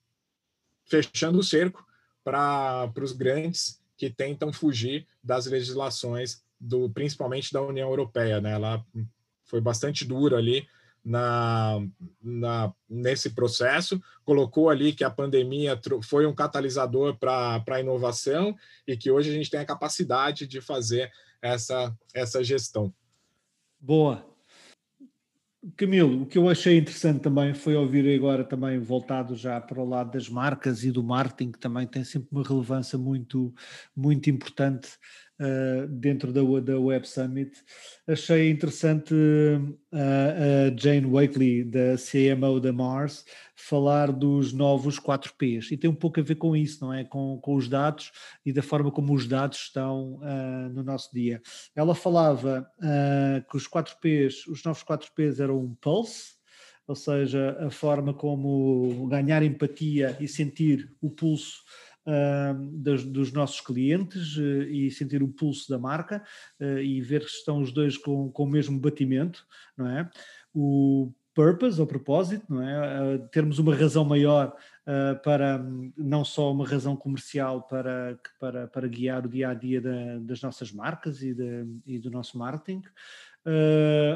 fechando 0.85 1.39
o 1.39 1.43
cerco 1.43 1.85
para 2.23 2.91
os 3.01 3.11
grandes 3.11 3.81
que 3.97 4.09
tentam 4.09 4.51
fugir 4.51 5.07
das 5.23 5.45
legislações 5.45 6.43
do 6.59 6.89
principalmente 6.89 7.51
da 7.51 7.61
União 7.61 7.89
Europeia, 7.89 8.39
né? 8.39 8.51
Ela 8.51 8.85
foi 9.43 9.59
bastante 9.59 10.05
dura 10.05 10.37
ali 10.37 10.67
na, 11.03 11.79
na 12.21 12.73
nesse 12.89 13.31
processo, 13.31 14.01
colocou 14.23 14.69
ali 14.69 14.93
que 14.93 15.03
a 15.03 15.09
pandemia 15.09 15.79
foi 16.03 16.25
um 16.25 16.33
catalisador 16.33 17.17
para 17.17 17.63
a 17.67 17.79
inovação 17.79 18.55
e 18.87 18.95
que 18.95 19.11
hoje 19.11 19.29
a 19.29 19.33
gente 19.33 19.49
tem 19.49 19.59
a 19.59 19.65
capacidade 19.65 20.47
de 20.47 20.61
fazer 20.61 21.11
essa 21.41 21.93
essa 22.13 22.43
gestão. 22.43 22.93
Boa, 23.79 24.25
Camilo, 25.77 26.23
o 26.23 26.25
que 26.25 26.37
eu 26.37 26.49
achei 26.49 26.77
interessante 26.77 27.21
também 27.21 27.53
foi 27.53 27.73
ouvir 27.75 28.13
agora 28.13 28.43
também 28.43 28.77
voltado 28.79 29.33
já 29.33 29.61
para 29.61 29.79
o 29.79 29.87
lado 29.87 30.11
das 30.11 30.27
marcas 30.27 30.83
e 30.83 30.91
do 30.91 31.01
marketing, 31.01 31.53
que 31.53 31.59
também 31.59 31.87
tem 31.87 32.03
sempre 32.03 32.27
uma 32.33 32.43
relevância 32.43 32.97
muito, 32.97 33.53
muito 33.95 34.29
importante 34.29 34.89
uh, 35.43 35.87
dentro 35.87 36.31
da, 36.31 36.41
da 36.61 36.79
Web 36.79 37.07
Summit. 37.07 37.51
Achei 38.07 38.49
interessante 38.49 39.13
uh, 39.13 39.77
a 39.91 40.75
Jane 40.75 41.05
Wakely, 41.05 41.63
da 41.65 41.95
CMO 41.97 42.59
da 42.59 42.71
Mars, 42.71 43.25
falar 43.55 44.11
dos 44.11 44.53
novos 44.53 44.99
4Ps. 44.99 45.71
E 45.71 45.77
tem 45.77 45.89
um 45.89 45.95
pouco 45.95 46.19
a 46.19 46.23
ver 46.23 46.35
com 46.35 46.55
isso, 46.55 46.83
não 46.85 46.93
é? 46.93 47.03
Com, 47.03 47.39
com 47.41 47.55
os 47.55 47.67
dados 47.67 48.11
e 48.45 48.53
da 48.53 48.61
forma 48.61 48.91
como 48.91 49.13
os 49.13 49.27
dados 49.27 49.57
estão 49.59 50.15
uh, 50.15 50.69
no 50.73 50.83
nosso 50.83 51.13
dia. 51.13 51.41
Ela 51.75 51.93
falava 51.93 52.67
que 53.49 53.57
os 53.57 53.67
4Ps, 53.67 54.47
os 54.47 54.63
novos 54.63 54.83
4Ps 54.83 55.39
eram 55.39 55.59
um 55.59 55.75
pulse, 55.75 56.33
ou 56.87 56.95
seja, 56.95 57.57
a 57.59 57.69
forma 57.69 58.13
como 58.13 59.07
ganhar 59.07 59.41
empatia 59.41 60.17
e 60.19 60.27
sentir 60.27 60.93
o 61.01 61.09
pulso 61.09 61.59
uh, 61.59 61.82
dos, 62.71 63.03
dos, 63.05 63.31
nossos 63.31 63.61
clientes 63.61 64.35
uh, 64.37 64.63
e 64.63 64.91
sentir 64.91 65.23
o 65.23 65.27
pulso 65.27 65.69
da 65.69 65.79
marca 65.79 66.21
uh, 66.59 66.79
e 66.79 67.01
ver 67.01 67.21
se 67.23 67.37
estão 67.37 67.61
os 67.61 67.71
dois 67.71 67.97
com, 67.97 68.29
com 68.29 68.43
o 68.43 68.49
mesmo 68.49 68.79
batimento, 68.79 69.45
não 69.77 69.87
é? 69.87 70.09
O 70.53 71.11
purpose, 71.33 71.81
o 71.81 71.87
propósito, 71.87 72.45
não 72.47 72.61
é? 72.61 73.17
termos 73.31 73.57
uma 73.57 73.73
razão 73.75 74.05
maior 74.05 74.55
para 75.23 75.65
não 75.97 76.23
só 76.23 76.51
uma 76.51 76.67
razão 76.67 76.95
comercial 76.95 77.63
para, 77.63 78.19
para, 78.39 78.67
para 78.67 78.87
guiar 78.87 79.25
o 79.25 79.29
dia 79.29 79.49
a 79.49 79.53
dia 79.55 79.81
da, 79.81 80.19
das 80.19 80.43
nossas 80.43 80.71
marcas 80.71 81.23
e, 81.23 81.33
de, 81.33 81.65
e 81.87 81.97
do 81.97 82.11
nosso 82.11 82.37
marketing, 82.37 82.83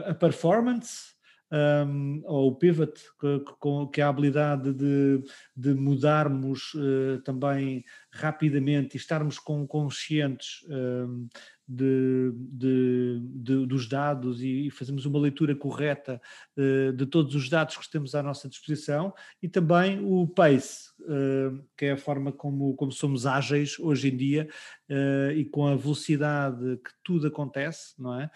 a 0.05 0.13
performance, 0.13 1.16
um, 1.51 2.21
ou 2.25 2.49
o 2.49 2.55
pivot, 2.55 2.93
que, 3.19 3.43
que, 3.91 4.01
é 4.01 4.03
a 4.03 4.09
habilidade 4.09 4.73
de, 4.73 5.23
de 5.55 5.73
mudarmos 5.73 6.73
uh, 6.73 7.21
também 7.23 7.83
rapidamente 8.11 8.95
e 8.95 8.97
estarmos 8.97 9.39
com, 9.39 9.65
conscientes 9.67 10.65
um, 10.69 11.27
de, 11.67 12.31
de, 12.33 13.19
de, 13.21 13.65
dos 13.65 13.89
dados 13.89 14.41
e, 14.41 14.71
fazermos 14.71 15.05
uma 15.05 15.19
leitura 15.19 15.53
correta 15.53 16.21
uh, 16.57 16.93
de 16.93 17.05
todos 17.05 17.35
os 17.35 17.49
dados 17.49 17.75
que 17.75 17.91
temos 17.91 18.15
à 18.15 18.23
nossa 18.23 18.47
disposição 18.47 19.13
e 19.43 19.49
também 19.49 19.99
o 20.01 20.25
pace, 20.27 20.89
uh, 21.01 21.61
que 21.75 21.85
é 21.85 21.91
a 21.91 21.97
forma 21.97 22.31
como, 22.31 22.73
como 22.75 22.91
somos 22.91 23.25
ágeis 23.25 23.77
hoje 23.79 24.07
em 24.07 24.15
dia 24.15 24.47
uh, 24.89 25.31
e 25.31 25.43
com 25.43 25.67
a 25.67 25.75
velocidade 25.75 26.77
que 26.77 26.91
tudo 27.03 27.27
acontece, 27.27 27.93
não 27.99 28.19
é? 28.19 28.29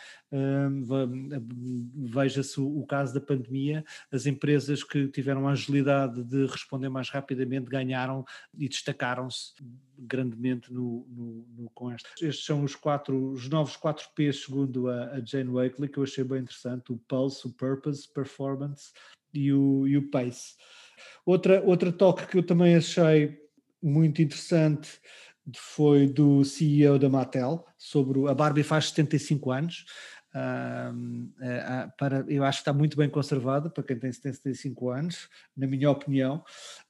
Veja-se 1.96 2.60
o, 2.60 2.86
caso 2.86 3.14
da 3.14 3.22
pandemia, 3.22 3.84
as 4.12 4.26
empresas 4.26 4.84
que 4.84 5.08
tiveram 5.08 5.48
a 5.48 5.52
agilidade 5.52 6.24
de 6.24 6.46
responder 6.46 6.90
mais 6.90 7.10
rapidamente 7.10 7.70
ganharam 7.70 8.26
e 8.58 8.68
destacaram-se 8.68 9.54
grandemente 9.98 10.74
no, 10.74 11.06
no, 11.10 11.46
no, 11.58 11.70
com 11.72 11.92
estes. 11.92 12.12
Estes 12.22 12.46
são 12.46 12.64
os 12.64 12.76
quatro, 12.76 13.32
os 13.32 13.48
novos 13.50 13.76
4 13.76 14.08
P 14.16 14.34
segundo 14.34 14.90
a, 14.90 15.12
a 15.12 15.26
Jane 15.26 15.52
Wakely, 15.52 15.90
que 15.90 15.98
eu 15.98 16.04
achei 16.04 16.24
bem 16.24 16.40
interessante, 16.40 16.92
o 16.92 16.98
Pulse, 17.08 17.48
o 17.48 17.52
Purpose, 17.52 18.12
Performance 18.12 18.92
e 19.34 19.54
o, 19.54 19.88
e 19.88 19.98
o 19.98 20.10
Pace. 20.10 20.56
Outra, 21.26 21.62
outra 21.64 21.92
toque 21.92 22.28
que 22.28 22.38
eu 22.38 22.46
também 22.46 22.76
achei 22.76 23.40
muito 23.82 24.22
interessante 24.22 25.00
foi 25.56 26.08
do 26.08 26.44
CEO 26.44 27.00
da 27.00 27.10
Mattel, 27.10 27.66
sobre 27.78 28.28
a 28.30 28.34
Barbie 28.34 28.64
faz 28.64 28.90
75 28.90 29.52
anos, 29.52 29.86
uh, 30.36 31.92
para, 31.98 32.26
eu 32.28 32.44
acho 32.44 32.60
que 32.60 32.62
está 32.62 32.74
muito 32.74 32.98
bem 32.98 33.10
conservada 33.10 33.70
para 33.70 33.84
quem 33.84 33.98
tem 33.98 34.12
75 34.12 34.90
anos, 34.90 35.30
na 35.56 35.68
minha 35.68 35.90
opinião. 35.90 36.44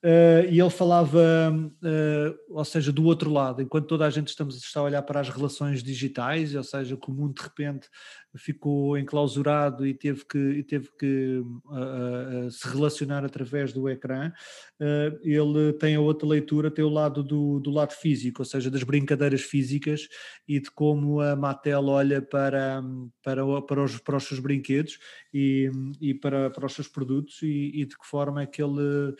Uh, 0.04 0.48
e 0.50 0.60
ele 0.60 0.70
falava, 0.70 1.20
uh, 1.20 2.40
ou 2.50 2.66
seja, 2.66 2.92
do 2.92 3.04
outro 3.06 3.32
lado, 3.32 3.62
enquanto 3.62 3.88
toda 3.88 4.06
a 4.06 4.10
gente 4.10 4.30
estamos, 4.30 4.56
está 4.58 4.80
a 4.80 4.84
olhar 4.84 5.02
para 5.02 5.20
as 5.20 5.30
relações 5.30 5.84
digitais, 5.84 6.56
ou 6.56 6.64
seja, 6.64 6.98
que 6.98 7.10
o 7.10 7.14
mundo 7.14 7.36
de 7.36 7.42
repente 7.42 7.88
ficou 8.36 8.98
enclausurado 8.98 9.86
e 9.86 9.94
teve 9.94 10.26
que, 10.26 10.38
e 10.38 10.64
teve 10.64 10.90
que 10.98 11.38
uh, 11.66 12.48
uh, 12.48 12.52
se 12.52 12.68
relacionar 12.68 13.26
através 13.26 13.74
do 13.74 13.90
ecrã, 13.90 14.32
uh, 14.80 15.20
ele 15.24 15.74
tem 15.74 15.96
a 15.96 16.02
outra 16.02 16.28
leitura, 16.28 16.72
tem 16.72 16.84
o 16.86 16.90
lado 16.90 17.24
do, 17.24 17.60
do 17.60 17.72
lado 17.72 17.94
físico, 17.94 18.42
ou 18.42 18.46
seja, 18.46 18.72
das 18.72 18.84
brincadeiras 18.84 19.42
físicas 19.42 20.08
e 20.48 20.60
de 20.60 20.72
como 20.72 21.20
a 21.20 21.36
Mattel 21.36 21.86
olha 21.86 22.22
para, 22.22 22.82
para, 23.24 23.62
para, 23.62 23.84
os, 23.84 23.98
para 24.00 24.18
os 24.18 24.24
seus 24.24 24.40
brinquedos 24.40 24.98
e, 25.34 25.70
e 26.00 26.14
para, 26.14 26.50
para 26.50 26.66
os 26.66 26.74
seus 26.74 26.88
produtos 26.88 27.42
e, 27.42 27.72
e 27.82 27.86
de 27.86 27.98
que 27.98 28.06
forma 28.06 28.42
é 28.42 28.46
que 28.46 28.62
ele 28.62 29.16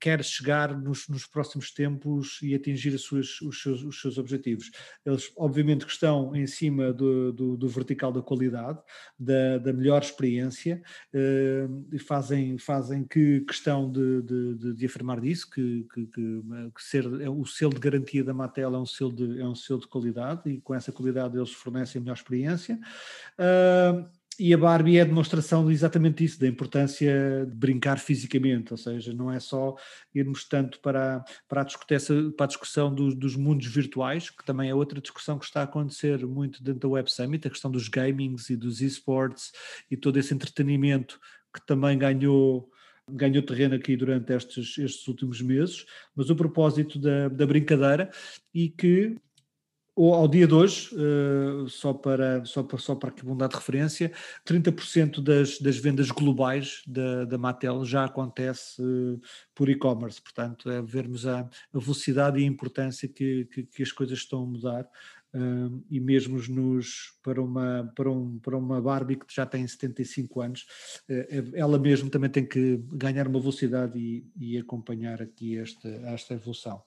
quer 0.00 0.22
chegar 0.24 0.76
nos, 0.76 1.08
nos, 1.08 1.26
próximos 1.26 1.70
tempos 1.70 2.38
e 2.42 2.54
atingir 2.54 2.94
os, 2.94 3.06
seus, 3.06 3.40
os, 3.40 4.00
seus, 4.00 4.18
objetivos. 4.18 4.70
Eles, 5.04 5.32
obviamente, 5.36 5.84
que 5.84 5.92
estão 5.92 6.34
em 6.34 6.46
cima 6.46 6.92
do, 6.92 7.32
do, 7.32 7.56
do 7.56 7.68
vertical 7.68 8.12
da 8.12 8.22
qualidade, 8.22 8.78
da, 9.18 9.58
da 9.58 9.72
melhor 9.72 10.02
experiência, 10.02 10.82
eh, 11.12 11.66
e 11.92 11.98
fazem, 11.98 12.58
fazem 12.58 13.04
que 13.04 13.40
questão 13.40 13.90
de, 13.90 14.22
de, 14.22 14.74
de 14.74 14.86
afirmar 14.86 15.20
disso, 15.20 15.50
que, 15.50 15.86
que, 15.92 16.06
que, 16.06 16.42
que, 16.74 16.82
ser, 16.82 17.04
é, 17.20 17.28
o 17.28 17.44
selo 17.44 17.74
de 17.74 17.80
garantia 17.80 18.24
da 18.24 18.34
Mattel 18.34 18.74
é 18.74 18.78
um 18.78 18.86
selo 18.86 19.12
de, 19.12 19.40
é 19.40 19.46
um 19.46 19.54
selo 19.54 19.80
de 19.80 19.88
qualidade, 19.88 20.50
e 20.50 20.60
com 20.60 20.74
essa 20.74 20.92
qualidade 20.92 21.36
eles 21.36 21.52
fornecem 21.52 22.00
melhor 22.00 22.14
experiência. 22.14 22.78
Uh, 23.38 24.08
e 24.38 24.52
a 24.52 24.58
Barbie 24.58 24.98
é 24.98 25.02
a 25.02 25.04
demonstração 25.04 25.66
de 25.66 25.72
exatamente 25.72 26.24
isso, 26.24 26.40
da 26.40 26.46
importância 26.46 27.46
de 27.46 27.54
brincar 27.54 27.98
fisicamente, 27.98 28.72
ou 28.72 28.76
seja, 28.76 29.12
não 29.12 29.30
é 29.30 29.38
só 29.40 29.74
irmos 30.14 30.46
tanto 30.48 30.80
para, 30.80 31.24
para, 31.48 31.62
a, 31.62 31.64
discussão, 31.64 32.32
para 32.32 32.44
a 32.44 32.48
discussão 32.48 32.94
dos, 32.94 33.14
dos 33.14 33.36
mundos 33.36 33.66
virtuais, 33.66 34.30
que 34.30 34.44
também 34.44 34.70
é 34.70 34.74
outra 34.74 35.00
discussão 35.00 35.38
que 35.38 35.44
está 35.44 35.60
a 35.60 35.64
acontecer 35.64 36.26
muito 36.26 36.62
dentro 36.62 36.80
da 36.80 36.88
Web 36.88 37.10
Summit, 37.10 37.46
a 37.46 37.50
questão 37.50 37.70
dos 37.70 37.88
gamings 37.88 38.50
e 38.50 38.56
dos 38.56 38.80
esports 38.80 39.52
e 39.90 39.96
todo 39.96 40.18
esse 40.18 40.34
entretenimento 40.34 41.18
que 41.54 41.64
também 41.66 41.96
ganhou 41.98 42.70
ganhou 43.10 43.42
terreno 43.42 43.74
aqui 43.74 43.96
durante 43.96 44.32
estes, 44.32 44.78
estes 44.78 45.06
últimos 45.06 45.42
meses, 45.42 45.84
mas 46.16 46.30
o 46.30 46.36
propósito 46.36 46.98
da, 46.98 47.28
da 47.28 47.46
brincadeira 47.46 48.10
e 48.52 48.70
que 48.70 49.16
ao 49.96 50.26
dia 50.26 50.46
de 50.46 50.54
hoje, 50.54 50.90
uh, 50.94 51.68
só, 51.68 51.92
para, 51.94 52.44
só, 52.44 52.64
para, 52.64 52.78
só 52.78 52.96
para 52.96 53.10
aqui 53.10 53.24
um 53.24 53.36
de 53.36 53.46
referência, 53.46 54.10
30% 54.44 55.22
das, 55.22 55.58
das 55.60 55.76
vendas 55.76 56.10
globais 56.10 56.82
da, 56.86 57.24
da 57.24 57.38
Mattel 57.38 57.84
já 57.84 58.04
acontece 58.04 58.82
uh, 58.82 59.20
por 59.54 59.68
e-commerce, 59.68 60.20
portanto 60.20 60.68
é 60.68 60.82
vermos 60.82 61.26
a, 61.26 61.40
a, 61.40 61.78
velocidade 61.78 62.40
e 62.40 62.44
a 62.44 62.46
importância 62.46 63.08
que, 63.08 63.44
que, 63.46 63.62
que, 63.62 63.82
as 63.84 63.92
coisas 63.92 64.18
estão 64.18 64.42
a 64.42 64.46
mudar 64.46 64.84
uh, 65.32 65.84
e 65.88 66.00
mesmo 66.00 66.42
nos, 66.48 67.16
para, 67.22 67.40
uma, 67.40 67.92
para, 67.94 68.10
um, 68.10 68.38
para 68.40 68.56
uma 68.56 68.82
Barbie 68.82 69.16
que 69.16 69.26
já 69.32 69.46
tem 69.46 69.64
75 69.64 70.40
anos, 70.40 70.66
uh, 71.08 71.52
ela 71.54 71.78
mesmo 71.78 72.10
também 72.10 72.30
tem 72.30 72.44
que 72.44 72.78
ganhar 72.92 73.28
uma 73.28 73.38
velocidade 73.38 73.96
e, 73.96 74.26
e 74.36 74.58
acompanhar 74.58 75.22
aqui 75.22 75.56
esta, 75.56 75.88
esta 75.88 76.34
evolução. 76.34 76.82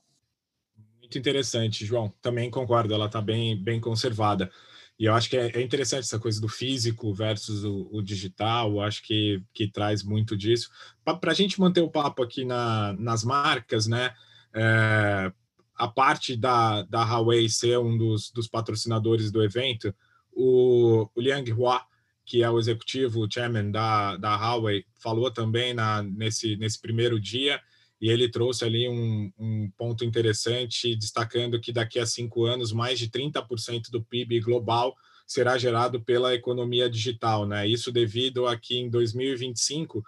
Muito 1.08 1.20
interessante, 1.20 1.86
João. 1.86 2.14
Também 2.22 2.52
concordo, 2.52 2.94
ela 2.94 3.06
está 3.06 3.22
bem, 3.22 3.56
bem 3.56 3.80
conservada. 3.80 4.52
E 5.00 5.06
eu 5.06 5.14
acho 5.14 5.30
que 5.30 5.38
é, 5.38 5.52
é 5.58 5.62
interessante 5.62 6.02
essa 6.02 6.20
coisa 6.20 6.42
do 6.42 6.50
físico 6.50 7.14
versus 7.14 7.64
o, 7.64 7.88
o 7.94 8.02
digital, 8.02 8.72
eu 8.72 8.82
acho 8.82 9.02
que, 9.04 9.42
que 9.54 9.72
traz 9.72 10.04
muito 10.04 10.36
disso. 10.36 10.70
Para 11.06 11.32
a 11.32 11.34
gente 11.34 11.62
manter 11.62 11.80
o 11.80 11.90
papo 11.90 12.22
aqui 12.22 12.44
na, 12.44 12.94
nas 13.00 13.24
marcas, 13.24 13.88
né? 13.88 14.14
É, 14.54 15.32
a 15.76 15.88
parte 15.88 16.36
da, 16.36 16.82
da 16.84 17.06
Huawei 17.06 17.48
ser 17.48 17.80
um 17.80 17.98
dos, 17.98 18.30
dos 18.32 18.50
patrocinadores 18.50 19.32
do 19.32 19.42
evento, 19.42 19.96
o, 20.34 21.10
o 21.16 21.22
Liang 21.22 21.54
Hua, 21.54 21.82
que 22.26 22.44
é 22.44 22.50
o 22.50 22.60
executivo, 22.60 23.22
o 23.22 23.32
chairman 23.32 23.72
da, 23.72 24.18
da 24.18 24.36
Huawei, 24.36 24.84
falou 25.00 25.32
também 25.32 25.74
na, 25.74 26.04
nesse, 26.04 26.58
nesse 26.58 26.82
primeiro 26.82 27.18
dia 27.18 27.62
e 28.00 28.10
ele 28.10 28.30
trouxe 28.30 28.64
ali 28.64 28.88
um, 28.88 29.32
um, 29.40 29.72
ponto 29.76 30.06
interessante, 30.06 30.96
destacando 30.96 31.60
que 31.60 31.72
daqui 31.72 32.00
a 32.00 32.06
cinco 32.06 32.46
anos, 32.46 32.72
mais 32.72 33.00
de 33.00 33.10
30% 33.10 33.90
do 33.90 34.04
PIB 34.04 34.40
global 34.40 34.96
será 35.26 35.58
gerado 35.58 36.00
pela 36.02 36.34
economia 36.34 36.90
digital. 36.90 37.46
Né? 37.46 37.68
Isso 37.68 37.92
devido 37.92 38.46
a 38.46 38.56
que 38.56 38.78
em 38.78 38.90
2025 38.90 40.04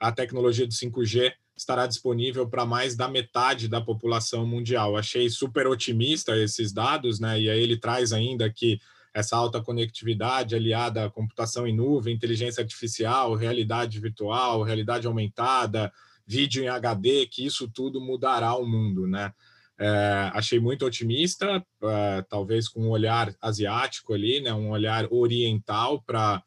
a 0.00 0.10
tecnologia 0.10 0.66
do 0.66 0.72
5G 0.72 1.32
estará 1.56 1.86
disponível 1.86 2.48
para 2.48 2.66
mais 2.66 2.96
da 2.96 3.08
metade 3.08 3.68
da 3.68 3.80
população 3.80 4.46
mundial. 4.46 4.96
Achei 4.96 5.28
super 5.28 5.66
otimista 5.66 6.36
esses 6.36 6.72
dados, 6.72 7.20
né? 7.20 7.40
e 7.40 7.48
aí 7.50 7.60
ele 7.60 7.76
traz 7.76 8.12
ainda 8.12 8.50
que 8.50 8.80
essa 9.12 9.36
alta 9.36 9.62
conectividade 9.62 10.56
aliada 10.56 11.04
à 11.04 11.10
computação 11.10 11.68
em 11.68 11.76
nuvem, 11.76 12.12
inteligência 12.12 12.62
artificial, 12.62 13.34
realidade 13.34 14.00
virtual, 14.00 14.62
realidade 14.62 15.06
aumentada, 15.06 15.92
vídeo 16.26 16.62
em 16.64 16.68
HD, 16.68 17.26
que 17.26 17.44
isso 17.44 17.68
tudo 17.68 18.00
mudará 18.00 18.54
o 18.54 18.66
mundo, 18.66 19.06
né? 19.06 19.32
É, 19.78 20.30
achei 20.32 20.60
muito 20.60 20.86
otimista, 20.86 21.64
é, 21.82 22.22
talvez 22.28 22.68
com 22.68 22.82
um 22.82 22.90
olhar 22.90 23.34
asiático 23.40 24.14
ali, 24.14 24.40
né? 24.40 24.52
Um 24.54 24.70
olhar 24.70 25.06
oriental 25.12 26.02
para 26.02 26.42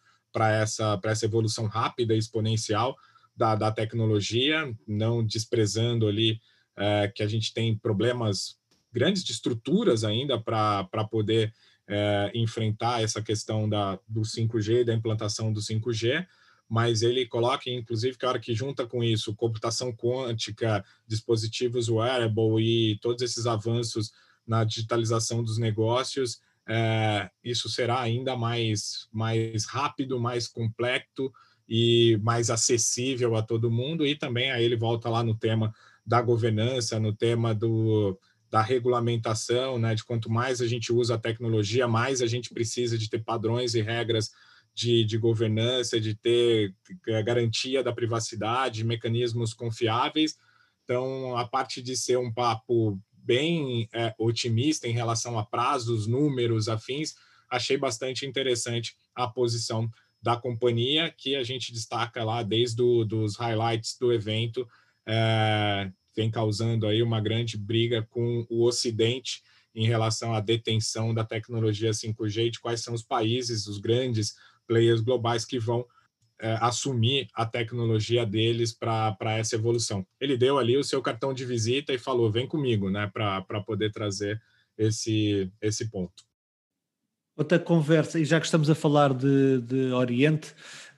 essa 0.53 0.97
para 0.97 1.11
essa 1.11 1.25
evolução 1.25 1.65
rápida 1.65 2.13
e 2.13 2.17
exponencial 2.17 2.95
da, 3.35 3.55
da 3.55 3.71
tecnologia, 3.71 4.73
não 4.87 5.23
desprezando 5.23 6.07
ali 6.07 6.39
é, 6.75 7.11
que 7.13 7.21
a 7.21 7.27
gente 7.27 7.53
tem 7.53 7.77
problemas 7.77 8.57
grandes 8.91 9.23
de 9.23 9.31
estruturas 9.31 10.03
ainda 10.03 10.39
para 10.39 11.07
poder 11.09 11.53
é, 11.87 12.31
enfrentar 12.33 13.01
essa 13.01 13.21
questão 13.21 13.67
da, 13.69 13.99
do 14.07 14.21
5G, 14.21 14.83
da 14.83 14.93
implantação 14.93 15.53
do 15.53 15.59
5G, 15.59 16.25
mas 16.69 17.01
ele 17.01 17.25
coloca, 17.25 17.69
inclusive, 17.69 18.17
que 18.17 18.25
a 18.25 18.29
hora 18.29 18.39
que 18.39 18.53
junta 18.53 18.85
com 18.85 19.03
isso 19.03 19.35
computação 19.35 19.93
quântica, 19.93 20.83
dispositivos 21.07 21.89
wearable 21.89 22.61
e 22.61 22.99
todos 22.99 23.21
esses 23.21 23.45
avanços 23.45 24.11
na 24.45 24.63
digitalização 24.63 25.43
dos 25.43 25.57
negócios, 25.57 26.41
é, 26.67 27.29
isso 27.43 27.69
será 27.69 28.01
ainda 28.01 28.35
mais, 28.35 29.07
mais 29.11 29.65
rápido, 29.65 30.19
mais 30.19 30.47
complexo 30.47 31.31
e 31.67 32.19
mais 32.21 32.49
acessível 32.49 33.35
a 33.35 33.41
todo 33.41 33.71
mundo. 33.71 34.05
E 34.05 34.15
também 34.15 34.51
aí 34.51 34.63
ele 34.63 34.75
volta 34.75 35.09
lá 35.09 35.23
no 35.23 35.35
tema 35.35 35.73
da 36.05 36.21
governança, 36.21 36.99
no 36.99 37.13
tema 37.13 37.55
do, 37.55 38.17
da 38.49 38.61
regulamentação, 38.61 39.79
né, 39.79 39.95
de 39.95 40.03
quanto 40.03 40.29
mais 40.29 40.61
a 40.61 40.67
gente 40.67 40.91
usa 40.91 41.15
a 41.15 41.19
tecnologia, 41.19 41.87
mais 41.87 42.21
a 42.21 42.27
gente 42.27 42.53
precisa 42.53 42.97
de 42.97 43.09
ter 43.09 43.23
padrões 43.23 43.73
e 43.73 43.81
regras 43.81 44.31
de, 44.77 45.03
de 45.03 45.17
governança, 45.17 45.99
de 45.99 46.13
ter 46.13 46.75
é, 47.07 47.23
garantia 47.23 47.83
da 47.83 47.91
privacidade, 47.91 48.83
mecanismos 48.83 49.51
confiáveis. 49.51 50.37
Então, 50.83 51.35
a 51.35 51.47
parte 51.47 51.81
de 51.81 51.97
ser 51.97 52.19
um 52.19 52.31
papo 52.31 53.01
bem 53.11 53.89
é, 53.91 54.13
otimista 54.19 54.87
em 54.87 54.91
relação 54.91 55.39
a 55.39 55.43
prazos, 55.43 56.05
números, 56.05 56.69
afins, 56.69 57.15
achei 57.49 57.75
bastante 57.75 58.23
interessante 58.23 58.95
a 59.15 59.27
posição 59.27 59.89
da 60.21 60.37
companhia, 60.37 61.11
que 61.17 61.35
a 61.35 61.43
gente 61.43 61.73
destaca 61.73 62.23
lá 62.23 62.43
desde 62.43 62.75
do, 62.75 63.03
dos 63.03 63.35
highlights 63.35 63.97
do 63.99 64.13
evento, 64.13 64.67
é, 65.07 65.91
vem 66.15 66.29
causando 66.29 66.85
aí 66.85 67.01
uma 67.01 67.19
grande 67.19 67.57
briga 67.57 68.03
com 68.11 68.45
o 68.47 68.63
Ocidente 68.63 69.41
em 69.73 69.87
relação 69.87 70.35
à 70.35 70.39
detenção 70.39 71.15
da 71.15 71.23
tecnologia 71.23 71.91
5G, 71.91 72.51
de 72.51 72.59
quais 72.59 72.81
são 72.81 72.93
os 72.93 73.03
países, 73.03 73.65
os 73.65 73.79
grandes 73.79 74.35
players 74.67 75.01
globais 75.01 75.45
que 75.45 75.57
vão 75.57 75.85
é, 76.39 76.57
assumir 76.61 77.27
a 77.33 77.45
tecnologia 77.45 78.25
deles 78.25 78.71
para 78.71 79.37
essa 79.37 79.55
evolução. 79.55 80.05
Ele 80.19 80.37
deu 80.37 80.59
ali 80.59 80.77
o 80.77 80.83
seu 80.83 81.01
cartão 81.01 81.33
de 81.33 81.45
visita 81.45 81.93
e 81.93 81.97
falou: 81.97 82.31
vem 82.31 82.47
comigo, 82.47 82.89
né, 82.89 83.09
para 83.11 83.63
poder 83.65 83.91
trazer 83.91 84.39
esse, 84.77 85.51
esse 85.61 85.89
ponto. 85.89 86.23
Outra 87.35 87.59
conversa, 87.59 88.19
e 88.19 88.25
já 88.25 88.39
que 88.39 88.45
estamos 88.45 88.69
a 88.69 88.75
falar 88.75 89.13
de, 89.13 89.61
de 89.61 89.91
Oriente, 89.91 90.53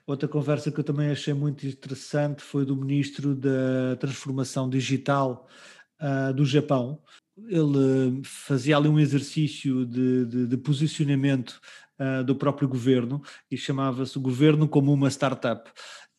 outra 0.08 0.28
conversa 0.28 0.72
que 0.72 0.80
eu 0.80 0.84
também 0.84 1.10
achei 1.10 1.34
muito 1.34 1.66
interessante 1.68 2.42
foi 2.42 2.66
do 2.66 2.76
ministro 2.76 3.36
da 3.36 3.96
Transformação 4.00 4.70
Digital 4.70 5.48
uh, 6.02 6.34
do 6.34 6.46
Japão. 6.46 7.02
Ele 7.48 8.22
fazia 8.24 8.76
ali 8.76 8.88
um 8.90 9.00
exercício 9.00 9.86
de, 9.86 10.26
de, 10.26 10.48
de 10.48 10.58
posicionamento 10.58 11.60
uh, 12.00 12.24
do 12.24 12.36
próprio 12.36 12.68
governo 12.68 13.22
e 13.50 13.58
chamava-se 13.58 14.18
Governo 14.20 14.68
como 14.68 14.94
uma 14.94 15.10
startup. 15.10 15.70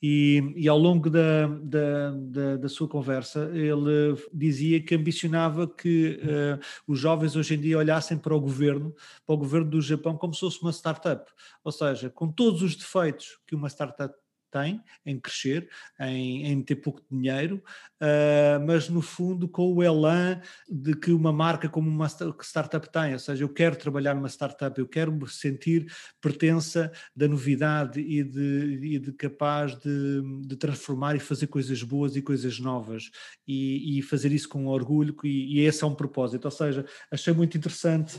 E, 0.02 0.54
e, 0.56 0.66
ao 0.66 0.78
longo 0.78 1.10
da, 1.10 1.46
da, 1.46 2.10
da, 2.10 2.56
da, 2.56 2.68
sua 2.70 2.88
conversa, 2.88 3.50
ele 3.52 4.16
dizia 4.32 4.82
que 4.82 4.94
ambicionava 4.94 5.68
que 5.68 6.18
uh, 6.22 6.58
os 6.86 6.98
jovens 6.98 7.36
hoje 7.36 7.54
em 7.54 7.60
dia 7.60 7.76
olhassem 7.76 8.16
para 8.16 8.34
o 8.34 8.40
governo, 8.40 8.94
para 9.26 9.34
o 9.34 9.38
governo 9.38 9.68
do 9.68 9.80
Japão, 9.82 10.16
como 10.16 10.32
se 10.32 10.40
fosse 10.40 10.62
uma 10.62 10.72
startup. 10.72 11.30
Ou 11.62 11.70
seja, 11.70 12.08
com 12.08 12.32
todos 12.32 12.62
os 12.62 12.74
defeitos 12.74 13.38
que 13.46 13.54
uma 13.54 13.68
startup 13.68 14.14
tem 14.50 14.82
em 15.04 15.18
crescer, 15.18 15.68
em, 16.00 16.46
em 16.46 16.62
ter 16.62 16.76
pouco 16.76 17.02
dinheiro, 17.10 17.62
uh, 18.00 18.64
mas 18.66 18.88
no 18.88 19.00
fundo 19.00 19.48
com 19.48 19.72
o 19.72 19.82
elan 19.82 20.40
de 20.68 20.94
que 20.94 21.12
uma 21.12 21.32
marca 21.32 21.68
como 21.68 21.88
uma 21.88 22.08
startup 22.42 22.90
tem, 22.90 23.12
ou 23.12 23.18
seja, 23.18 23.44
eu 23.44 23.48
quero 23.48 23.76
trabalhar 23.76 24.14
numa 24.14 24.28
startup, 24.28 24.78
eu 24.78 24.88
quero 24.88 25.12
me 25.12 25.28
sentir 25.28 25.92
pertença 26.20 26.90
da 27.14 27.28
novidade 27.28 28.00
e 28.00 28.22
de, 28.22 28.80
e 28.82 28.98
de 28.98 29.12
capaz 29.12 29.76
de, 29.78 30.22
de, 30.46 30.56
transformar 30.56 31.14
e 31.16 31.20
fazer 31.20 31.46
coisas 31.46 31.82
boas 31.82 32.16
e 32.16 32.22
coisas 32.22 32.58
novas. 32.58 33.10
E, 33.46 33.98
e 33.98 34.02
fazer 34.02 34.32
isso 34.32 34.48
com 34.48 34.66
orgulho 34.66 35.16
e, 35.24 35.58
e 35.58 35.60
esse 35.60 35.82
é 35.82 35.86
um 35.86 35.94
propósito, 35.94 36.44
ou 36.44 36.50
seja, 36.50 36.84
achei 37.10 37.32
muito 37.32 37.56
interessante 37.56 38.16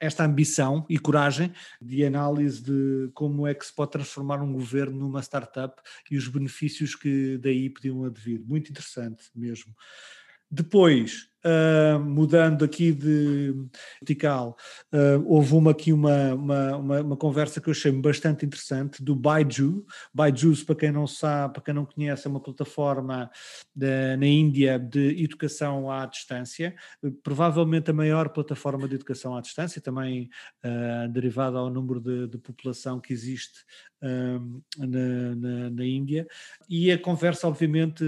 esta 0.00 0.24
ambição 0.24 0.86
e 0.88 0.98
coragem 0.98 1.52
de 1.80 2.04
análise 2.04 2.62
de 2.62 3.10
como 3.14 3.46
é 3.46 3.54
que 3.54 3.66
se 3.66 3.74
pode 3.74 3.92
transformar 3.92 4.40
um 4.42 4.52
governo 4.52 4.98
numa 4.98 5.20
startup 5.20 5.80
e 6.10 6.16
os 6.16 6.28
benefícios 6.28 6.94
que 6.94 7.38
daí 7.38 7.68
podiam 7.68 8.04
advir. 8.04 8.40
Muito 8.40 8.70
interessante 8.70 9.24
mesmo. 9.34 9.74
Depois, 10.50 11.28
Uh, 11.44 12.00
mudando 12.00 12.64
aqui 12.64 12.92
de 12.92 13.54
vertical, 14.00 14.56
uh, 14.92 15.24
houve 15.24 15.54
uma, 15.54 15.70
aqui 15.70 15.92
uma, 15.92 16.34
uma, 16.34 16.76
uma, 16.76 17.00
uma, 17.00 17.16
conversa 17.16 17.60
que 17.60 17.68
eu 17.68 17.70
achei 17.70 17.92
bastante 17.92 18.44
interessante 18.44 19.04
do 19.04 19.14
Baiju. 19.14 19.86
Baiju, 20.12 20.52
para 20.66 20.74
quem 20.74 20.90
não 20.90 21.06
sabe, 21.06 21.54
para 21.54 21.62
quem 21.62 21.74
não 21.74 21.86
conhece, 21.86 22.26
é 22.26 22.30
uma 22.30 22.42
plataforma 22.42 23.30
de, 23.72 24.16
na 24.16 24.26
Índia 24.26 24.80
de 24.80 25.22
educação 25.22 25.88
à 25.88 26.06
distância, 26.06 26.74
provavelmente 27.22 27.88
a 27.92 27.94
maior 27.94 28.30
plataforma 28.30 28.88
de 28.88 28.96
educação 28.96 29.36
à 29.36 29.40
distância, 29.40 29.80
também 29.80 30.28
uh, 30.64 31.08
derivada 31.08 31.56
ao 31.56 31.70
número 31.70 32.00
de, 32.00 32.26
de 32.26 32.38
população 32.38 32.98
que 32.98 33.12
existe 33.12 33.64
na, 34.00 35.34
na, 35.34 35.70
na, 35.70 35.84
Índia. 35.84 36.26
E 36.68 36.90
a 36.92 36.98
conversa, 36.98 37.48
obviamente, 37.48 38.04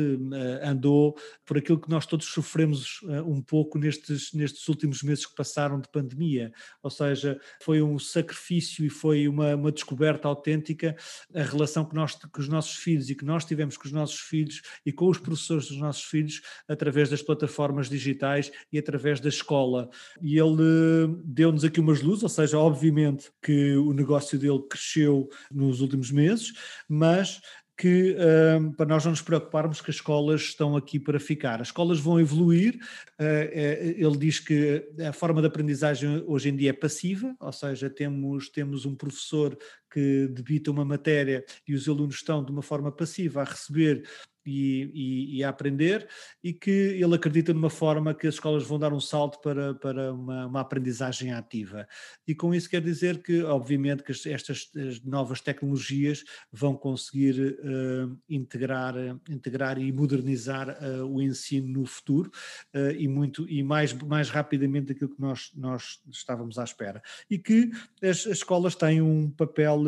andou 0.62 1.16
por 1.44 1.58
aquilo 1.58 1.80
que 1.80 1.90
nós 1.90 2.06
todos 2.06 2.26
sofremos 2.26 3.00
um 3.22 3.40
pouco 3.40 3.78
nestes, 3.78 4.32
nestes 4.32 4.68
últimos 4.68 5.02
meses 5.02 5.26
que 5.26 5.34
passaram 5.34 5.80
de 5.80 5.88
pandemia, 5.88 6.52
ou 6.82 6.90
seja, 6.90 7.40
foi 7.62 7.82
um 7.82 7.98
sacrifício 7.98 8.84
e 8.84 8.90
foi 8.90 9.28
uma, 9.28 9.54
uma 9.54 9.72
descoberta 9.72 10.28
autêntica 10.28 10.96
a 11.34 11.42
relação 11.42 11.84
que 11.84 11.94
nós, 11.94 12.14
com 12.14 12.40
os 12.40 12.48
nossos 12.48 12.76
filhos 12.76 13.10
e 13.10 13.14
que 13.14 13.24
nós 13.24 13.44
tivemos 13.44 13.76
com 13.76 13.86
os 13.86 13.92
nossos 13.92 14.18
filhos 14.20 14.62
e 14.84 14.92
com 14.92 15.08
os 15.08 15.18
professores 15.18 15.68
dos 15.68 15.78
nossos 15.78 16.04
filhos 16.04 16.40
através 16.68 17.10
das 17.10 17.22
plataformas 17.22 17.88
digitais 17.88 18.50
e 18.72 18.78
através 18.78 19.20
da 19.20 19.28
escola. 19.28 19.88
E 20.20 20.38
ele 20.38 21.16
deu-nos 21.24 21.64
aqui 21.64 21.80
umas 21.80 22.00
luzes, 22.02 22.22
ou 22.22 22.28
seja, 22.28 22.58
obviamente 22.58 23.30
que 23.42 23.76
o 23.76 23.92
negócio 23.92 24.38
dele 24.38 24.62
cresceu 24.68 25.28
nos 25.50 25.80
últimos 25.80 26.10
meses, 26.10 26.52
mas 26.88 27.40
que 27.80 28.14
uh, 28.14 28.72
para 28.74 28.84
nós 28.84 29.02
não 29.04 29.12
nos 29.12 29.22
preocuparmos 29.22 29.80
que 29.80 29.90
as 29.90 29.96
escolas 29.96 30.42
estão 30.42 30.76
aqui 30.76 31.00
para 31.00 31.18
ficar. 31.18 31.62
As 31.62 31.68
escolas 31.68 31.98
vão 31.98 32.20
evoluir. 32.20 32.78
Uh, 33.18 33.96
ele 33.96 34.18
diz 34.18 34.38
que 34.38 34.86
a 35.08 35.14
forma 35.14 35.40
de 35.40 35.46
aprendizagem 35.46 36.22
hoje 36.26 36.50
em 36.50 36.56
dia 36.56 36.70
é 36.70 36.74
passiva, 36.74 37.34
ou 37.40 37.52
seja, 37.52 37.88
temos, 37.88 38.50
temos 38.50 38.84
um 38.84 38.94
professor 38.94 39.56
que 39.90 40.28
debita 40.28 40.70
uma 40.70 40.84
matéria 40.84 41.42
e 41.66 41.74
os 41.74 41.88
alunos 41.88 42.16
estão 42.16 42.44
de 42.44 42.52
uma 42.52 42.62
forma 42.62 42.92
passiva 42.92 43.40
a 43.40 43.44
receber 43.44 44.06
e, 44.50 44.90
e, 44.92 45.36
e, 45.38 45.44
a 45.44 45.48
aprender, 45.48 46.08
e 46.42 46.52
que 46.52 46.70
ele 46.70 47.14
acredita 47.14 47.54
numa 47.54 47.70
forma 47.70 48.14
que 48.14 48.26
as 48.26 48.34
escolas 48.34 48.64
vão 48.64 48.78
dar 48.78 48.92
um 48.92 49.00
salto 49.00 49.40
para, 49.40 49.74
para 49.74 50.12
uma, 50.12 50.46
uma 50.46 50.60
aprendizagem 50.60 51.32
ativa. 51.32 51.86
E 52.26 52.34
com 52.34 52.54
isso 52.54 52.68
quer 52.68 52.82
dizer 52.82 53.22
que, 53.22 53.42
obviamente, 53.42 54.02
que 54.02 54.12
estas 54.28 54.70
novas 55.04 55.40
tecnologias 55.40 56.24
vão 56.52 56.74
conseguir 56.74 57.58
uh, 57.60 58.18
integrar, 58.28 58.94
integrar 59.28 59.78
e 59.78 59.92
modernizar 59.92 60.68
uh, 60.68 61.04
o 61.04 61.22
ensino 61.22 61.80
no 61.80 61.86
futuro 61.86 62.30
uh, 62.74 62.90
e 62.98 63.06
muito 63.06 63.48
e 63.48 63.62
mais, 63.62 63.92
mais 63.92 64.30
rapidamente 64.30 64.88
daquilo 64.88 65.14
que 65.14 65.20
nós, 65.20 65.52
nós 65.54 66.00
estávamos 66.10 66.58
à 66.58 66.64
espera. 66.64 67.02
E 67.30 67.38
que 67.38 67.70
as, 68.02 68.26
as 68.26 68.38
escolas 68.38 68.74
têm 68.74 69.00
um 69.00 69.30
papel 69.30 69.80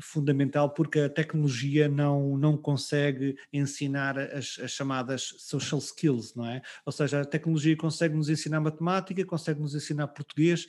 fundamental 0.00 0.70
porque 0.70 1.00
a 1.00 1.08
tecnologia 1.08 1.88
não, 1.88 2.36
não 2.36 2.56
consegue 2.56 3.36
ensinar 3.52 3.95
ensinar 3.96 4.18
as, 4.18 4.58
as, 4.62 4.70
chamadas 4.70 5.34
social 5.38 5.80
skills, 5.80 6.34
não 6.34 6.46
é? 6.46 6.62
Ou 6.84 6.92
seja, 6.92 7.22
a 7.22 7.24
tecnologia 7.24 7.76
consegue 7.76 8.14
nos 8.14 8.28
ensinar 8.28 8.60
matemática, 8.60 9.24
consegue 9.24 9.60
nos 9.60 9.74
ensinar 9.74 10.08
português, 10.08 10.66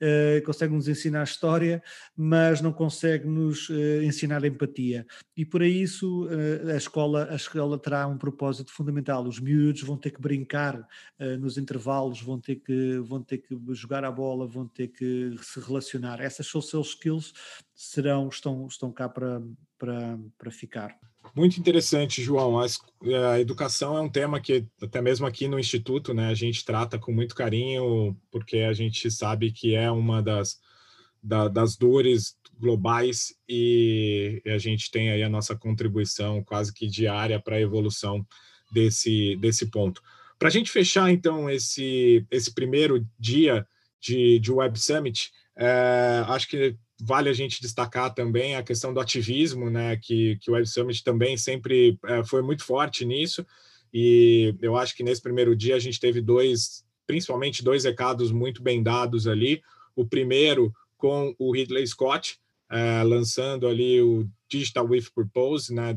uh, 0.00 0.42
consegue 0.44 0.74
nos 0.74 0.88
ensinar 0.88 1.24
história, 1.24 1.82
mas 2.16 2.60
não 2.60 2.72
consegue 2.72 3.26
nos 3.26 3.68
uh, 3.68 4.02
ensinar 4.02 4.44
empatia. 4.44 5.06
E 5.36 5.44
por 5.44 5.62
isso 5.62 6.26
uh, 6.26 6.70
a 6.72 6.76
escola 6.76 7.28
a 7.30 7.36
escola 7.36 7.78
terá 7.78 8.06
um 8.06 8.16
propósito 8.16 8.72
fundamental. 8.72 9.26
Os 9.26 9.38
miúdos 9.38 9.82
vão 9.82 9.96
ter 9.96 10.10
que 10.10 10.20
brincar 10.20 10.86
nos 11.38 11.58
intervalos, 11.58 12.22
vão 12.22 12.40
ter 12.40 12.56
que 12.56 12.98
vão 13.00 13.22
ter 13.22 13.38
que 13.38 13.56
jogar 13.72 14.04
a 14.04 14.10
bola, 14.10 14.46
vão 14.46 14.66
ter 14.66 14.88
que 14.88 15.36
se 15.42 15.60
relacionar. 15.60 16.20
Essas 16.20 16.46
social 16.46 16.82
skills 16.82 17.32
serão 17.74 18.28
estão 18.28 18.66
estão 18.66 18.92
cá 18.92 19.08
para 19.08 19.42
para, 19.78 20.18
para 20.38 20.50
ficar. 20.50 21.09
Muito 21.34 21.58
interessante, 21.58 22.22
João. 22.22 22.58
A, 22.58 22.66
a, 23.32 23.40
educação 23.40 23.96
é 23.96 24.00
um 24.00 24.08
tema 24.08 24.40
que, 24.40 24.66
até 24.82 25.00
mesmo 25.00 25.26
aqui 25.26 25.46
no 25.46 25.58
Instituto, 25.58 26.12
né, 26.12 26.28
a 26.28 26.34
gente 26.34 26.64
trata 26.64 26.98
com 26.98 27.12
muito 27.12 27.34
carinho, 27.34 28.16
porque 28.30 28.58
a 28.58 28.72
gente 28.72 29.10
sabe 29.10 29.52
que 29.52 29.74
é 29.74 29.90
uma 29.90 30.22
das, 30.22 30.58
da, 31.22 31.48
das 31.48 31.76
dores 31.76 32.36
globais 32.58 33.34
e 33.48 34.42
a 34.46 34.58
gente 34.58 34.90
tem 34.90 35.10
aí 35.10 35.22
a 35.22 35.28
nossa 35.28 35.56
contribuição 35.56 36.42
quase 36.44 36.74
que 36.74 36.86
diária 36.86 37.40
para 37.40 37.56
a 37.56 37.60
evolução 37.60 38.26
desse, 38.72 39.36
desse 39.36 39.70
ponto. 39.70 40.02
Para 40.38 40.48
a 40.48 40.50
gente 40.50 40.70
fechar, 40.70 41.10
então, 41.10 41.48
esse, 41.48 42.26
esse 42.30 42.52
primeiro 42.52 43.06
dia 43.18 43.66
de, 44.00 44.38
de 44.38 44.50
Web 44.50 44.78
Summit, 44.78 45.30
é, 45.56 46.24
acho 46.26 46.48
que 46.48 46.76
vale 47.00 47.28
a 47.28 47.32
gente 47.32 47.60
destacar 47.60 48.12
também 48.14 48.54
a 48.54 48.62
questão 48.62 48.92
do 48.92 49.00
ativismo, 49.00 49.70
né, 49.70 49.96
que, 49.96 50.36
que 50.40 50.50
o 50.50 50.54
Web 50.54 50.66
Summit 50.66 51.02
também 51.02 51.36
sempre 51.36 51.98
é, 52.04 52.24
foi 52.24 52.42
muito 52.42 52.64
forte 52.64 53.04
nisso, 53.04 53.44
e 53.92 54.54
eu 54.60 54.76
acho 54.76 54.94
que 54.94 55.02
nesse 55.02 55.20
primeiro 55.20 55.56
dia 55.56 55.76
a 55.76 55.78
gente 55.78 55.98
teve 55.98 56.20
dois, 56.20 56.84
principalmente 57.06 57.64
dois 57.64 57.84
recados 57.84 58.30
muito 58.30 58.62
bem 58.62 58.82
dados 58.82 59.26
ali. 59.26 59.60
O 59.96 60.06
primeiro 60.06 60.72
com 60.96 61.34
o 61.38 61.52
Ridley 61.52 61.86
Scott, 61.86 62.38
é, 62.70 63.02
lançando 63.02 63.66
ali 63.66 64.00
o 64.00 64.28
Digital 64.48 64.86
with 64.86 65.06
Purpose, 65.14 65.74
né, 65.74 65.94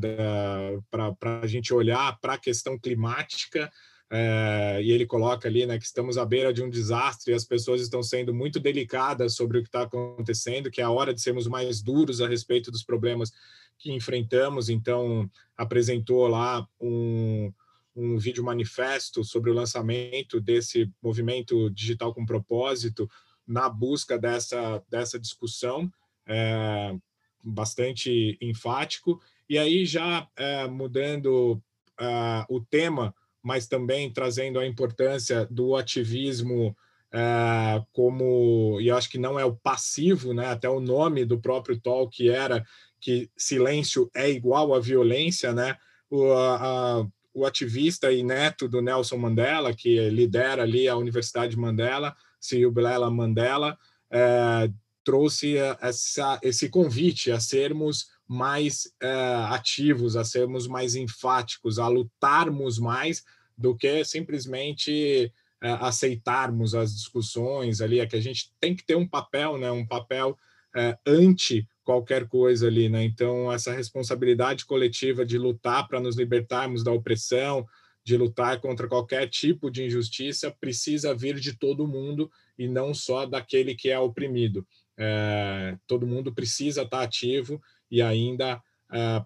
para 0.90 1.40
a 1.40 1.46
gente 1.46 1.72
olhar 1.72 2.18
para 2.20 2.34
a 2.34 2.38
questão 2.38 2.78
climática, 2.78 3.70
é, 4.16 4.80
e 4.80 4.92
ele 4.92 5.04
coloca 5.04 5.48
ali 5.48 5.66
né, 5.66 5.76
que 5.76 5.84
estamos 5.84 6.16
à 6.16 6.24
beira 6.24 6.52
de 6.52 6.62
um 6.62 6.70
desastre 6.70 7.32
e 7.32 7.34
as 7.34 7.44
pessoas 7.44 7.80
estão 7.80 8.00
sendo 8.00 8.32
muito 8.32 8.60
delicadas 8.60 9.34
sobre 9.34 9.58
o 9.58 9.60
que 9.60 9.66
está 9.66 9.82
acontecendo, 9.82 10.70
que 10.70 10.80
é 10.80 10.84
a 10.84 10.90
hora 10.90 11.12
de 11.12 11.20
sermos 11.20 11.48
mais 11.48 11.82
duros 11.82 12.20
a 12.20 12.28
respeito 12.28 12.70
dos 12.70 12.84
problemas 12.84 13.32
que 13.76 13.90
enfrentamos. 13.90 14.68
Então, 14.68 15.28
apresentou 15.56 16.28
lá 16.28 16.64
um, 16.80 17.52
um 17.96 18.16
vídeo 18.16 18.44
manifesto 18.44 19.24
sobre 19.24 19.50
o 19.50 19.54
lançamento 19.54 20.40
desse 20.40 20.88
movimento 21.02 21.68
digital 21.70 22.14
com 22.14 22.24
propósito 22.24 23.10
na 23.44 23.68
busca 23.68 24.16
dessa, 24.16 24.80
dessa 24.88 25.18
discussão, 25.18 25.92
é, 26.24 26.94
bastante 27.42 28.38
enfático. 28.40 29.20
E 29.50 29.58
aí, 29.58 29.84
já 29.84 30.28
é, 30.36 30.68
mudando 30.68 31.60
uh, 32.00 32.46
o 32.48 32.60
tema 32.60 33.12
mas 33.44 33.66
também 33.66 34.10
trazendo 34.10 34.58
a 34.58 34.66
importância 34.66 35.46
do 35.50 35.76
ativismo 35.76 36.74
é, 37.12 37.82
como, 37.92 38.78
e 38.80 38.90
acho 38.90 39.10
que 39.10 39.18
não 39.18 39.38
é 39.38 39.44
o 39.44 39.54
passivo, 39.54 40.32
né? 40.32 40.46
até 40.46 40.68
o 40.68 40.80
nome 40.80 41.26
do 41.26 41.38
próprio 41.38 41.78
talk 41.78 42.28
era 42.28 42.64
que 42.98 43.30
silêncio 43.36 44.10
é 44.14 44.30
igual 44.30 44.74
a 44.74 44.80
violência, 44.80 45.52
né? 45.52 45.76
O, 46.10 46.32
a, 46.32 47.06
o 47.34 47.44
ativista 47.44 48.10
e 48.10 48.22
neto 48.22 48.66
do 48.66 48.80
Nelson 48.80 49.18
Mandela, 49.18 49.74
que 49.74 50.08
lidera 50.08 50.62
ali 50.62 50.88
a 50.88 50.96
Universidade 50.96 51.54
Mandela, 51.54 52.16
Silblela 52.40 53.10
Mandela, 53.10 53.76
é, 54.10 54.70
trouxe 55.04 55.56
essa, 55.82 56.40
esse 56.42 56.70
convite 56.70 57.30
a 57.30 57.38
sermos 57.38 58.08
mais 58.26 58.92
é, 59.02 59.34
ativos, 59.50 60.16
a 60.16 60.24
sermos 60.24 60.66
mais 60.66 60.94
enfáticos, 60.94 61.78
a 61.78 61.88
lutarmos 61.88 62.78
mais 62.78 63.22
do 63.56 63.76
que 63.76 64.04
simplesmente 64.04 65.32
é, 65.62 65.70
aceitarmos 65.80 66.74
as 66.74 66.94
discussões 66.94 67.80
ali, 67.80 68.00
é 68.00 68.06
que 68.06 68.16
a 68.16 68.20
gente 68.20 68.52
tem 68.60 68.74
que 68.74 68.84
ter 68.84 68.96
um 68.96 69.06
papel, 69.06 69.58
né, 69.58 69.70
um 69.70 69.86
papel 69.86 70.36
é, 70.74 70.98
anti 71.06 71.68
qualquer 71.84 72.26
coisa 72.26 72.66
ali, 72.66 72.88
né? 72.88 73.04
Então 73.04 73.52
essa 73.52 73.72
responsabilidade 73.72 74.64
coletiva 74.64 75.24
de 75.24 75.38
lutar 75.38 75.86
para 75.86 76.00
nos 76.00 76.16
libertarmos 76.16 76.82
da 76.82 76.90
opressão, 76.90 77.66
de 78.02 78.16
lutar 78.16 78.60
contra 78.60 78.88
qualquer 78.88 79.28
tipo 79.28 79.70
de 79.70 79.84
injustiça 79.84 80.50
precisa 80.50 81.14
vir 81.14 81.38
de 81.38 81.56
todo 81.56 81.86
mundo 81.86 82.30
e 82.58 82.66
não 82.66 82.92
só 82.92 83.24
daquele 83.24 83.74
que 83.74 83.90
é 83.90 83.98
oprimido. 83.98 84.66
É, 84.96 85.76
todo 85.86 86.06
mundo 86.06 86.32
precisa 86.32 86.82
estar 86.82 87.02
ativo 87.02 87.60
e 87.94 88.02
ainda 88.02 88.60
é, 88.92 89.24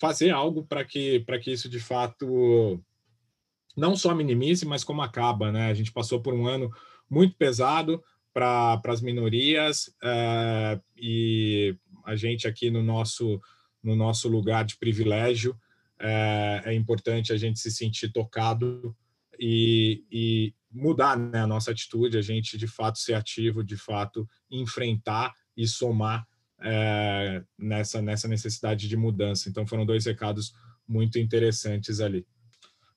fazer 0.00 0.30
algo 0.30 0.66
para 0.66 0.84
que 0.84 1.20
para 1.20 1.38
que 1.38 1.52
isso 1.52 1.68
de 1.68 1.78
fato 1.78 2.82
não 3.76 3.94
só 3.94 4.12
minimize, 4.12 4.66
mas 4.66 4.82
como 4.82 5.00
acaba. 5.00 5.52
Né? 5.52 5.66
A 5.66 5.74
gente 5.74 5.92
passou 5.92 6.20
por 6.20 6.34
um 6.34 6.48
ano 6.48 6.68
muito 7.08 7.36
pesado 7.36 8.02
para 8.34 8.80
as 8.86 9.00
minorias 9.00 9.94
é, 10.02 10.80
e 10.96 11.76
a 12.04 12.16
gente 12.16 12.48
aqui 12.48 12.68
no 12.68 12.82
nosso, 12.82 13.40
no 13.80 13.94
nosso 13.94 14.28
lugar 14.28 14.64
de 14.64 14.76
privilégio 14.76 15.56
é, 16.00 16.62
é 16.64 16.74
importante 16.74 17.32
a 17.32 17.36
gente 17.36 17.60
se 17.60 17.70
sentir 17.70 18.12
tocado 18.12 18.96
e, 19.38 20.04
e 20.10 20.54
mudar 20.72 21.16
né, 21.16 21.42
a 21.42 21.46
nossa 21.46 21.70
atitude, 21.70 22.18
a 22.18 22.22
gente 22.22 22.58
de 22.58 22.66
fato 22.66 22.98
ser 22.98 23.14
ativo, 23.14 23.62
de 23.62 23.76
fato 23.76 24.28
enfrentar 24.50 25.32
e 25.56 25.66
somar 25.68 26.26
é, 26.60 27.42
nessa, 27.58 28.02
nessa 28.02 28.28
necessidade 28.28 28.88
de 28.88 28.96
mudança. 28.96 29.48
Então 29.48 29.66
foram 29.66 29.86
dois 29.86 30.06
recados 30.06 30.52
muito 30.86 31.18
interessantes 31.18 32.00
ali. 32.00 32.26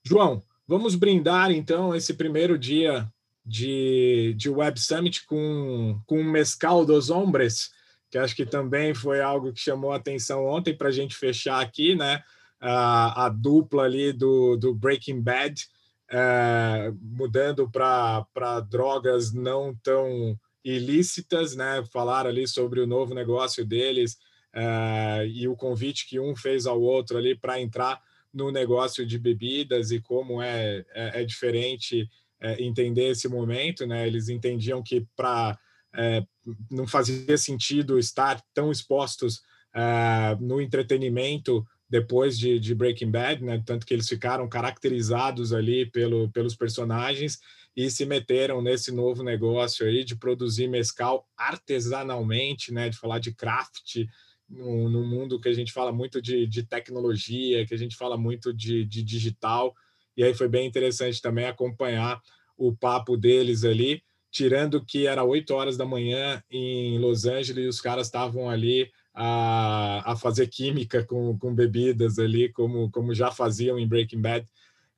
João, 0.03 0.41
Vamos 0.71 0.95
brindar, 0.95 1.51
então, 1.51 1.93
esse 1.93 2.13
primeiro 2.13 2.57
dia 2.57 3.05
de, 3.45 4.33
de 4.37 4.49
Web 4.49 4.79
Summit 4.79 5.25
com, 5.25 5.99
com 6.05 6.21
o 6.21 6.23
Mescal 6.23 6.85
dos 6.85 7.09
Hombres, 7.09 7.71
que 8.09 8.17
acho 8.17 8.33
que 8.33 8.45
também 8.45 8.93
foi 8.93 9.19
algo 9.19 9.51
que 9.51 9.59
chamou 9.59 9.91
a 9.91 9.97
atenção 9.97 10.45
ontem 10.45 10.73
para 10.73 10.87
a 10.87 10.91
gente 10.91 11.13
fechar 11.13 11.59
aqui, 11.59 11.93
né? 11.93 12.23
A, 12.57 13.25
a 13.25 13.29
dupla 13.29 13.83
ali 13.83 14.13
do, 14.13 14.55
do 14.55 14.73
Breaking 14.73 15.19
Bad, 15.21 15.61
é, 16.09 16.93
mudando 17.01 17.69
para 17.69 18.61
drogas 18.69 19.33
não 19.33 19.75
tão 19.83 20.39
ilícitas, 20.63 21.55
né? 21.55 21.83
Falar 21.91 22.25
ali 22.27 22.47
sobre 22.47 22.79
o 22.79 22.87
novo 22.87 23.13
negócio 23.13 23.65
deles 23.65 24.17
é, 24.53 25.27
e 25.27 25.47
o 25.47 25.55
convite 25.55 26.07
que 26.07 26.19
um 26.19 26.35
fez 26.35 26.65
ao 26.65 26.81
outro 26.81 27.17
ali 27.17 27.35
para 27.35 27.59
entrar 27.59 28.01
no 28.33 28.51
negócio 28.51 29.05
de 29.05 29.17
bebidas 29.17 29.91
e 29.91 29.99
como 29.99 30.41
é, 30.41 30.85
é, 30.93 31.21
é 31.21 31.25
diferente 31.25 32.07
é, 32.39 32.61
entender 32.63 33.09
esse 33.09 33.27
momento, 33.27 33.85
né? 33.85 34.07
Eles 34.07 34.29
entendiam 34.29 34.81
que 34.81 35.05
para 35.15 35.57
é, 35.93 36.23
não 36.69 36.87
fazia 36.87 37.37
sentido 37.37 37.99
estar 37.99 38.41
tão 38.53 38.71
expostos 38.71 39.41
é, 39.73 40.35
no 40.39 40.61
entretenimento 40.61 41.65
depois 41.89 42.39
de, 42.39 42.57
de, 42.57 42.73
Breaking 42.73 43.11
Bad, 43.11 43.43
né? 43.43 43.61
Tanto 43.65 43.85
que 43.85 43.93
eles 43.93 44.07
ficaram 44.07 44.47
caracterizados 44.47 45.51
ali 45.51 45.85
pelo, 45.85 46.31
pelos 46.31 46.55
personagens 46.55 47.37
e 47.75 47.89
se 47.89 48.05
meteram 48.05 48.61
nesse 48.61 48.91
novo 48.91 49.23
negócio 49.23 49.85
aí 49.85 50.03
de 50.03 50.15
produzir 50.15 50.67
mescal 50.67 51.27
artesanalmente, 51.37 52.73
né? 52.73 52.89
De 52.89 52.97
falar 52.97 53.19
de 53.19 53.33
craft, 53.33 54.05
no, 54.49 54.89
no, 54.89 55.05
mundo 55.05 55.39
que 55.39 55.47
a 55.47 55.53
gente 55.53 55.71
fala 55.71 55.91
muito 55.91 56.21
de, 56.21 56.45
de 56.45 56.63
tecnologia, 56.63 57.65
que 57.65 57.73
a 57.73 57.77
gente 57.77 57.95
fala 57.95 58.17
muito 58.17 58.53
de, 58.53 58.83
de 58.83 59.01
digital, 59.01 59.73
e 60.15 60.23
aí 60.23 60.33
foi 60.33 60.49
bem 60.49 60.67
interessante 60.67 61.21
também 61.21 61.45
acompanhar 61.45 62.21
o 62.57 62.75
papo 62.75 63.15
deles 63.15 63.63
ali, 63.63 64.03
tirando 64.29 64.83
que 64.83 65.07
era 65.07 65.23
8 65.23 65.53
horas 65.53 65.77
da 65.77 65.85
manhã 65.85 66.43
em 66.49 66.99
Los 66.99 67.25
Angeles 67.25 67.65
e 67.65 67.67
os 67.67 67.81
caras 67.81 68.07
estavam 68.07 68.49
ali 68.49 68.91
a, 69.13 70.11
a 70.11 70.15
fazer 70.15 70.47
química 70.47 71.03
com, 71.03 71.37
com 71.37 71.53
bebidas 71.53 72.19
ali, 72.19 72.49
como, 72.49 72.89
como 72.91 73.13
já 73.13 73.31
faziam 73.31 73.79
em 73.79 73.87
Breaking 73.87 74.21
Bad, 74.21 74.45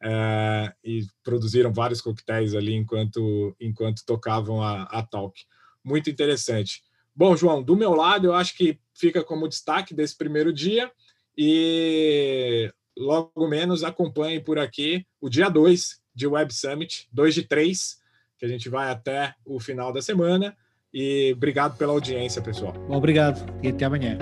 é, 0.04 0.74
e 0.84 1.06
produziram 1.24 1.72
vários 1.72 2.02
coquetéis 2.02 2.54
ali 2.54 2.74
enquanto, 2.74 3.56
enquanto 3.60 4.06
tocavam 4.06 4.62
a, 4.62 4.84
a 4.84 5.02
talk. 5.02 5.40
Muito 5.84 6.10
interessante. 6.10 6.84
Bom, 7.16 7.36
João, 7.36 7.64
do 7.64 7.76
meu 7.76 7.94
lado, 7.94 8.28
eu 8.28 8.34
acho 8.34 8.56
que 8.58 8.80
fica 8.94 9.24
como 9.24 9.48
destaque 9.48 9.94
desse 9.94 10.18
primeiro 10.18 10.52
dia 10.52 10.92
e 11.38 12.72
logo 12.98 13.48
menos 13.48 13.84
acompanhe 13.84 14.40
por 14.40 14.60
aqui 14.60 15.06
o 15.22 15.30
dia 15.30 15.50
2 15.50 16.02
de 16.14 16.28
Web 16.28 16.54
Summit, 16.54 17.08
2 17.12 17.36
de 17.36 17.44
3, 17.44 17.98
que 18.38 18.46
a 18.46 18.50
gente 18.50 18.70
vai 18.70 18.92
até 18.92 19.34
o 19.46 19.60
final 19.60 19.94
da 19.94 20.02
semana. 20.02 20.56
E 20.94 21.34
obrigado 21.36 21.78
pela 21.78 21.94
audiência, 21.94 22.42
pessoal. 22.42 22.74
Bom, 22.88 22.98
obrigado 22.98 23.44
e 23.64 23.70
até 23.70 23.86
amanhã. 23.86 24.18